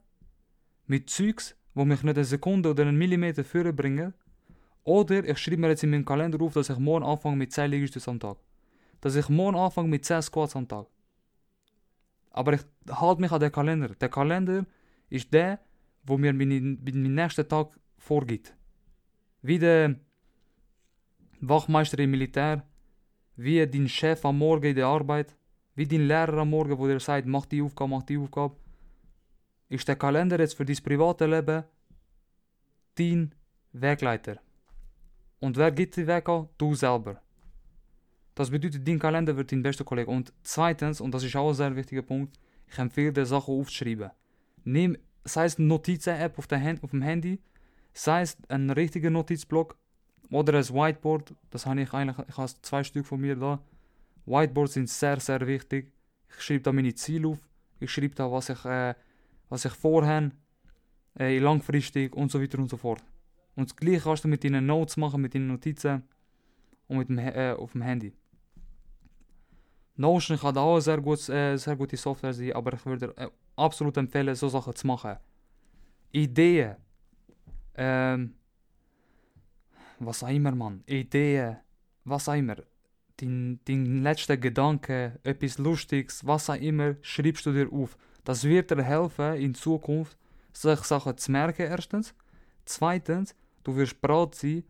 mit 0.92 1.08
Zeugs, 1.08 1.56
wo 1.74 1.86
mich 1.86 2.02
nicht 2.02 2.16
eine 2.16 2.24
Sekunde 2.24 2.68
oder 2.70 2.82
einen 2.82 2.98
Millimeter 2.98 3.44
vorbringen 3.44 4.12
oder 4.84 5.24
ich 5.24 5.38
schreibe 5.38 5.62
mir 5.62 5.70
jetzt 5.70 5.84
in 5.84 5.90
meinen 5.90 6.04
Kalender 6.04 6.38
auf, 6.42 6.52
dass 6.52 6.68
ich 6.68 6.78
morgen 6.78 7.06
anfange 7.12 7.36
mit 7.36 7.50
10 7.50 7.70
Liegestütze 7.70 8.10
am 8.10 8.20
Tag. 8.20 8.36
Dass 9.00 9.16
ich 9.16 9.28
morgen 9.30 9.56
anfange 9.56 9.88
mit 9.88 10.04
10 10.04 10.20
Squats 10.20 10.54
am 10.54 10.68
Tag. 10.68 10.86
Aber 12.30 12.52
ich 12.52 12.60
halte 12.90 13.22
mich 13.22 13.32
an 13.32 13.40
den 13.40 13.52
Kalender. 13.52 13.88
Der 13.88 14.10
Kalender 14.10 14.66
ist 15.08 15.32
der, 15.32 15.60
wo 16.04 16.18
mir 16.18 16.34
meinen 16.34 16.78
mein 16.84 17.14
nächsten 17.14 17.48
Tag 17.48 17.68
vorgibt. 17.96 18.54
Wie 19.40 19.58
der 19.58 19.96
Wachmeister 21.40 21.98
im 22.00 22.10
Militär, 22.10 22.66
wie 23.36 23.66
dein 23.66 23.88
Chef 23.88 24.26
am 24.26 24.36
Morgen 24.38 24.66
in 24.66 24.76
der 24.76 24.88
Arbeit, 24.88 25.34
wie 25.74 25.86
dein 25.86 26.06
Lehrer 26.06 26.38
am 26.38 26.50
Morgen, 26.50 26.76
wo 26.78 26.86
dir 26.86 27.00
sagt, 27.00 27.26
mach 27.26 27.46
die 27.46 27.62
Aufgabe, 27.62 27.90
mach 27.90 28.02
die 28.02 28.18
Aufgabe. 28.18 28.56
Ist 29.72 29.88
der 29.88 29.96
Kalender 29.96 30.38
jetzt 30.38 30.54
für 30.54 30.66
dein 30.66 30.76
private 30.76 31.24
Leben 31.24 31.64
dein 32.94 33.34
Wegleiter? 33.72 34.36
Und 35.40 35.56
wer 35.56 35.72
gibt 35.72 35.96
die 35.96 36.06
Weg 36.06 36.28
an? 36.28 36.50
Du 36.58 36.74
selber. 36.74 37.22
Das 38.34 38.50
bedeutet, 38.50 38.86
dein 38.86 38.98
Kalender 38.98 39.34
wird 39.34 39.50
dein 39.50 39.62
bester 39.62 39.82
Kollege. 39.82 40.10
Und 40.10 40.30
zweitens, 40.42 41.00
und 41.00 41.14
das 41.14 41.24
ist 41.24 41.34
auch 41.36 41.48
ein 41.48 41.54
sehr 41.54 41.74
wichtiger 41.74 42.02
Punkt, 42.02 42.38
ich 42.66 42.78
empfehle 42.78 43.14
dir, 43.14 43.24
Sachen 43.24 43.54
aufzuschreiben. 43.54 44.10
Nimm, 44.64 44.98
sei 45.24 45.46
es 45.46 45.56
eine 45.56 45.68
Notizen-App 45.68 46.38
auf, 46.38 46.48
auf 46.82 46.90
dem 46.90 47.00
Handy, 47.00 47.40
sei 47.94 48.20
es 48.20 48.36
ein 48.48 48.68
richtiger 48.68 49.08
Notizblock 49.08 49.78
oder 50.30 50.52
ein 50.58 50.68
Whiteboard. 50.68 51.34
Das 51.48 51.64
habe 51.64 51.80
ich 51.80 51.94
eigentlich, 51.94 52.18
ich 52.28 52.36
habe 52.36 52.52
zwei 52.60 52.84
Stück 52.84 53.06
von 53.06 53.22
mir 53.22 53.36
da. 53.36 53.58
Whiteboards 54.26 54.74
sind 54.74 54.90
sehr, 54.90 55.18
sehr 55.18 55.46
wichtig. 55.46 55.94
Ich 56.28 56.42
schreibe 56.42 56.60
da 56.60 56.72
meine 56.72 56.94
Ziele 56.94 57.28
auf. 57.28 57.38
Ich 57.80 57.90
schreibe 57.90 58.14
da, 58.14 58.30
was 58.30 58.50
ich, 58.50 58.62
äh, 58.66 58.94
was 59.52 59.66
ich 59.66 59.72
vorhabe, 59.72 60.30
äh, 61.18 61.38
langfristig 61.38 62.16
und 62.16 62.30
so 62.30 62.40
weiter 62.40 62.58
und 62.58 62.70
so 62.70 62.78
fort. 62.78 63.04
Und 63.54 63.68
das 63.68 63.76
gleiche 63.76 64.00
kannst 64.00 64.24
du 64.24 64.28
mit 64.28 64.42
deinen 64.42 64.64
Notes 64.64 64.96
machen, 64.96 65.20
mit 65.20 65.34
deinen 65.34 65.48
Notizen 65.48 66.02
und 66.88 66.96
mit 66.96 67.08
dem, 67.10 67.18
äh, 67.18 67.52
auf 67.52 67.72
dem 67.72 67.82
Handy. 67.82 68.14
Notion 69.96 70.38
kann 70.38 70.56
auch 70.56 70.80
sehr, 70.80 71.02
gut, 71.02 71.28
äh, 71.28 71.58
sehr 71.58 71.76
gute 71.76 71.98
Software 71.98 72.32
sein, 72.32 72.54
aber 72.54 72.72
ich 72.72 72.86
würde 72.86 73.14
äh, 73.18 73.28
absolut 73.54 73.94
empfehlen, 73.98 74.34
so 74.34 74.48
Sachen 74.48 74.74
zu 74.74 74.86
machen. 74.86 75.18
Ideen. 76.12 76.76
Ähm, 77.74 78.34
was 79.98 80.24
auch 80.24 80.28
immer, 80.28 80.52
man. 80.52 80.82
Ideen. 80.86 81.58
Was 82.04 82.26
auch 82.26 82.34
immer. 82.36 82.56
dein, 83.18 83.60
dein 83.66 84.02
letzter 84.02 84.38
Gedanke, 84.38 85.20
etwas 85.24 85.58
Lustiges, 85.58 86.26
was 86.26 86.48
auch 86.48 86.54
immer, 86.54 86.96
schreibst 87.02 87.44
du 87.44 87.52
dir 87.52 87.70
auf. 87.70 87.98
Das 88.24 88.44
wird 88.44 88.70
dir 88.70 88.82
helfen, 88.82 89.34
in 89.34 89.54
Zukunft 89.54 90.16
solche 90.52 90.84
Sachen 90.84 91.16
zu 91.16 91.32
merken, 91.32 91.62
erstens. 91.62 92.14
Zweitens, 92.64 93.34
du 93.64 93.74
wirst 93.76 94.00
bereit 94.00 94.34
sein, 94.34 94.64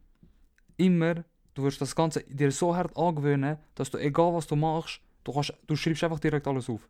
immer, 0.76 1.24
du 1.54 1.64
wirst 1.64 1.80
das 1.80 1.94
Ganze 1.94 2.22
dir 2.24 2.50
so 2.50 2.74
hart 2.74 2.96
angewöhnen, 2.96 3.58
dass 3.74 3.90
du, 3.90 3.98
egal 3.98 4.32
was 4.34 4.46
du 4.46 4.56
machst, 4.56 5.00
du, 5.24 5.32
kannst, 5.32 5.52
du 5.66 5.76
schreibst 5.76 6.04
einfach 6.04 6.20
direkt 6.20 6.46
alles 6.46 6.70
auf. 6.70 6.88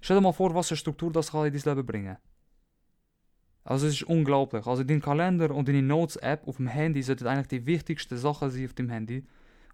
Stell 0.00 0.16
dir 0.16 0.22
mal 0.22 0.32
vor, 0.32 0.54
was 0.54 0.68
für 0.68 0.76
Struktur 0.76 1.12
das 1.12 1.30
kann 1.30 1.46
in 1.46 1.52
dein 1.52 1.62
Leben 1.62 1.86
bringen. 1.86 2.16
Also 3.64 3.88
es 3.88 3.94
ist 3.94 4.04
unglaublich. 4.04 4.66
Also 4.66 4.84
dein 4.84 5.02
Kalender 5.02 5.50
und 5.52 5.66
deine 5.66 5.82
Notes-App 5.82 6.46
auf 6.46 6.56
dem 6.56 6.68
Handy 6.68 7.02
sollten 7.02 7.26
eigentlich 7.26 7.48
die 7.48 7.66
wichtigsten 7.66 8.16
Sachen 8.16 8.50
sein 8.50 8.66
auf 8.66 8.74
dem 8.74 8.90
Handy. 8.90 9.24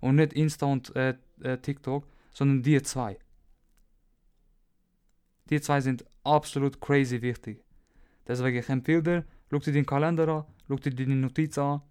Und 0.01 0.17
nicht 0.17 0.33
Insta 0.33 0.67
und 0.67 0.97
äh, 0.97 1.15
äh, 1.43 1.59
TikTok, 1.59 2.07
sondern 2.33 2.63
die 2.63 2.83
zwei. 2.83 3.19
Die 5.53 5.61
zwei 5.61 5.83
sind 5.83 6.03
absolut 6.25 6.81
crazy 6.81 7.21
wichtig. 7.21 7.63
Deswegen 8.27 8.57
ich 8.57 8.71
empfehle 8.71 9.03
dir, 9.03 9.25
schau 9.51 9.59
dir 9.59 9.75
deinen 9.75 9.85
Kalender 9.85 10.27
an, 10.27 10.45
schau 10.67 10.77
dir 10.77 10.95
deine 10.95 11.15
Notizen 11.15 11.61
an 11.61 11.83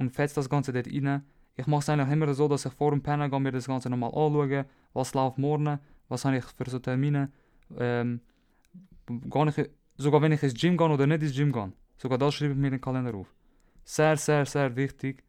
und 0.00 0.10
fetz 0.10 0.34
das 0.34 0.50
Ganze 0.50 0.72
dort 0.72 0.88
rein. 0.88 1.22
Ich 1.54 1.68
mache 1.68 1.82
es 1.82 1.88
eigentlich 1.88 2.10
immer 2.10 2.34
so, 2.34 2.48
dass 2.48 2.66
ich 2.66 2.72
vor 2.72 2.90
dem 2.90 3.04
Pennen 3.04 3.30
gehe, 3.30 3.38
mir 3.38 3.52
das 3.52 3.68
Ganze 3.68 3.88
nochmal 3.88 4.10
anschaue, 4.10 4.66
was 4.94 5.14
läuft 5.14 5.38
morgen, 5.38 5.78
was 6.08 6.24
habe 6.24 6.38
ich 6.38 6.44
für 6.44 6.68
so 6.68 6.80
Termine. 6.80 7.30
Ähm, 7.78 8.20
gar 9.30 9.44
nicht, 9.44 9.70
sogar 9.96 10.20
wenn 10.20 10.32
ich 10.32 10.42
ins 10.42 10.54
Gym 10.54 10.76
gehe 10.76 10.88
oder 10.88 11.06
nicht 11.06 11.22
ins 11.22 11.36
Gym 11.36 11.52
gehe, 11.52 11.72
sogar 11.96 12.18
das 12.18 12.34
schreibe 12.34 12.54
ich 12.54 12.58
mir 12.58 12.66
in 12.66 12.72
den 12.72 12.80
Kalender 12.80 13.14
auf. 13.14 13.32
Sehr, 13.84 14.16
sehr, 14.16 14.44
sehr 14.44 14.74
wichtig. 14.74 15.22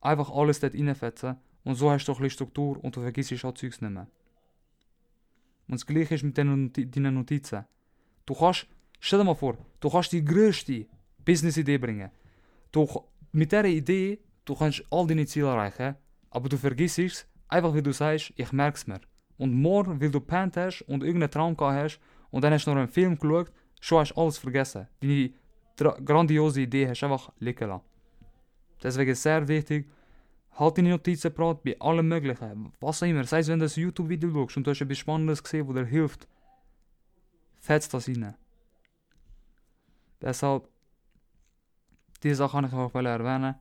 Einfach 0.00 0.30
alles 0.30 0.60
dort 0.60 0.74
reinfetzen 0.74 1.34
und 1.64 1.74
so 1.74 1.90
hast 1.90 2.06
du 2.06 2.12
ein 2.12 2.18
bisschen 2.18 2.30
Struktur 2.30 2.78
und 2.84 2.94
du 2.94 3.00
vergisst 3.00 3.32
auch 3.44 3.54
Zeugs 3.54 3.80
nicht 3.80 3.90
mehr. 3.90 4.06
Und 5.68 5.74
das 5.74 5.86
gleiche 5.86 6.14
ist 6.14 6.24
mit 6.24 6.36
deinen 6.36 7.14
Notizen. 7.14 7.64
Du 8.26 8.34
kannst, 8.34 8.66
stell 9.00 9.18
dir 9.18 9.24
mal 9.24 9.34
vor, 9.34 9.56
du 9.80 9.90
kannst 9.90 10.12
die 10.12 10.24
größte 10.24 10.86
Business-Idee 11.24 11.78
bringen. 11.78 12.10
Du, 12.70 12.88
mit 13.32 13.52
dieser 13.52 13.64
Idee, 13.64 14.18
du 14.44 14.54
kannst 14.54 14.84
all 14.90 15.06
deine 15.06 15.26
Ziele 15.26 15.48
erreichen, 15.48 15.96
aber 16.30 16.48
du 16.48 16.56
vergisst 16.56 16.98
es, 16.98 17.26
einfach 17.48 17.74
wie 17.74 17.82
du 17.82 17.92
sagst, 17.92 18.32
ich 18.36 18.52
merke 18.52 18.76
es 18.76 18.86
mir. 18.86 19.00
Und 19.38 19.54
morgen, 19.54 20.00
weil 20.00 20.10
du 20.10 20.20
pennt 20.20 20.56
hast 20.56 20.82
und 20.82 21.02
irgendeinen 21.02 21.30
Traum 21.30 21.56
gehabt 21.56 21.76
hast 21.76 22.00
und 22.30 22.42
dann 22.42 22.52
hast 22.52 22.66
du 22.66 22.70
noch 22.70 22.78
einen 22.78 22.88
Film 22.88 23.18
geschaut, 23.18 23.52
schon 23.80 23.98
hast 23.98 24.12
du 24.12 24.20
alles 24.20 24.38
vergessen. 24.38 24.86
Deine 25.00 25.32
grandiose 26.04 26.62
Idee 26.62 26.88
hast 26.88 27.00
du 27.00 27.06
einfach 27.06 27.32
liegen 27.38 27.68
lassen. 27.68 27.84
Deswegen 28.82 29.10
ist 29.10 29.18
es 29.18 29.22
sehr 29.22 29.46
wichtig, 29.46 29.88
halt 30.54 30.78
deine 30.78 30.90
Notizen 30.90 31.32
parat 31.32 31.62
bei 31.62 31.78
allem 31.80 32.08
Möglichen. 32.08 32.72
Was 32.80 33.02
auch 33.02 33.06
immer. 33.06 33.24
Sei 33.24 33.40
es, 33.40 33.48
wenn 33.48 33.58
du 33.58 33.66
ein 33.66 33.70
YouTube-Video 33.74 34.30
schaust 34.32 34.56
und 34.56 34.66
du 34.66 34.70
hast 34.70 34.80
etwas 34.80 34.98
Spannendes 34.98 35.42
gesehen, 35.42 35.66
das 35.66 35.74
dir 35.76 35.86
hilft. 35.86 36.28
Fetz 37.60 37.88
das 37.88 38.08
rein. 38.08 38.34
Deshalb, 40.20 40.68
diese 42.22 42.36
Sache 42.36 42.52
kann 42.52 42.64
ich 42.66 42.72
auch 42.72 42.94
erwähnen. 42.94 43.54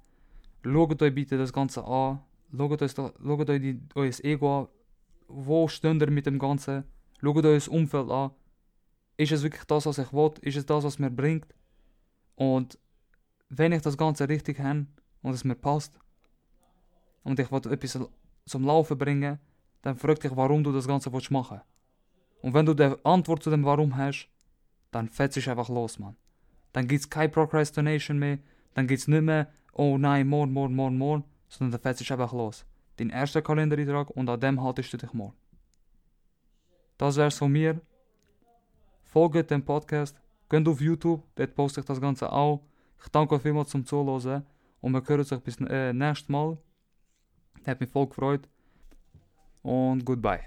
Schaut 0.63 1.01
euch 1.01 1.15
bitte 1.15 1.37
das 1.37 1.53
Ganze 1.53 1.83
an. 1.83 2.19
Schaut 2.55 2.81
euch, 2.81 2.91
schaut 2.91 3.49
euch 3.49 3.61
die, 3.61 3.81
euer 3.95 4.11
Ego 4.23 4.61
an. 4.61 4.67
Wo 5.27 5.67
steht 5.67 6.01
ihr 6.01 6.11
mit 6.11 6.25
dem 6.25 6.37
Ganzen? 6.37 6.83
Schaut 7.21 7.45
euch 7.45 7.63
das 7.63 7.67
Umfeld 7.67 8.09
an. 8.11 8.31
Ist 9.17 9.31
es 9.31 9.43
wirklich 9.43 9.63
das, 9.65 9.85
was 9.85 9.97
ich 9.97 10.11
will? 10.11 10.33
Ist 10.41 10.57
es 10.57 10.65
das, 10.65 10.83
was 10.83 10.99
mir 10.99 11.09
bringt? 11.09 11.47
Und 12.35 12.77
wenn 13.49 13.71
ich 13.71 13.81
das 13.81 13.97
Ganze 13.97 14.27
richtig 14.27 14.59
habe 14.59 14.87
und 15.21 15.33
es 15.33 15.43
mir 15.43 15.55
passt, 15.55 15.97
und 17.23 17.39
ich 17.39 17.51
will 17.51 17.71
etwas 17.71 17.99
zum 18.45 18.65
Laufen 18.65 18.97
bringen, 18.97 19.39
dann 19.81 19.95
frag 19.95 20.19
dich, 20.19 20.35
warum 20.35 20.63
du 20.63 20.71
das 20.71 20.87
Ganze 20.87 21.11
willst 21.11 21.31
machen 21.31 21.61
Und 22.41 22.53
wenn 22.53 22.65
du 22.65 22.73
die 22.73 22.93
Antwort 23.03 23.43
zu 23.43 23.49
dem 23.49 23.65
Warum 23.65 23.95
hast, 23.95 24.29
dann 24.91 25.09
fetzt 25.09 25.35
dich 25.35 25.49
einfach 25.49 25.69
los, 25.69 25.99
Mann. 25.99 26.15
Dann 26.73 26.87
gibt's 26.87 27.09
keine 27.09 27.29
Procrastination 27.29 28.19
mehr, 28.19 28.39
dann 28.73 28.87
gibt's 28.87 29.07
nicht 29.07 29.23
mehr, 29.23 29.51
oh 29.73 29.97
nein, 29.97 30.27
morgen, 30.27 30.53
morgen, 30.53 30.75
morgen, 30.75 30.97
morgen, 30.97 31.23
sondern 31.49 31.71
dann 31.71 31.81
fetzt 31.81 32.01
dich 32.01 32.11
einfach 32.11 32.33
los. 32.33 32.65
Dein 32.97 33.09
erster 33.09 33.41
Kalendereintrag 33.41 34.09
und 34.11 34.29
an 34.29 34.39
dem 34.39 34.61
haltest 34.61 34.93
du 34.93 34.97
dich 34.97 35.13
morgen. 35.13 35.35
Das 36.97 37.17
wär's 37.17 37.37
von 37.37 37.51
mir. 37.51 37.81
Folgt 39.03 39.49
dem 39.49 39.65
Podcast, 39.65 40.21
geht 40.49 40.67
auf 40.67 40.79
YouTube, 40.79 41.23
dort 41.35 41.55
poste 41.55 41.81
ich 41.81 41.85
das 41.85 41.99
Ganze 41.99 42.31
auch. 42.31 42.61
Ich 43.03 43.09
danke 43.09 43.35
euch 43.35 43.41
vielmals 43.41 43.69
zum 43.69 43.85
Zuhören 43.85 44.45
und 44.81 44.91
wir 44.93 45.03
hören 45.05 45.19
uns 45.19 45.41
bis 45.41 45.57
äh, 45.61 45.93
nächstes 45.93 46.29
Mal. 46.29 46.57
Hat 47.65 47.79
mich 47.79 47.89
voll 47.89 48.07
gefreut. 48.07 48.47
Und 49.61 50.05
goodbye. 50.05 50.41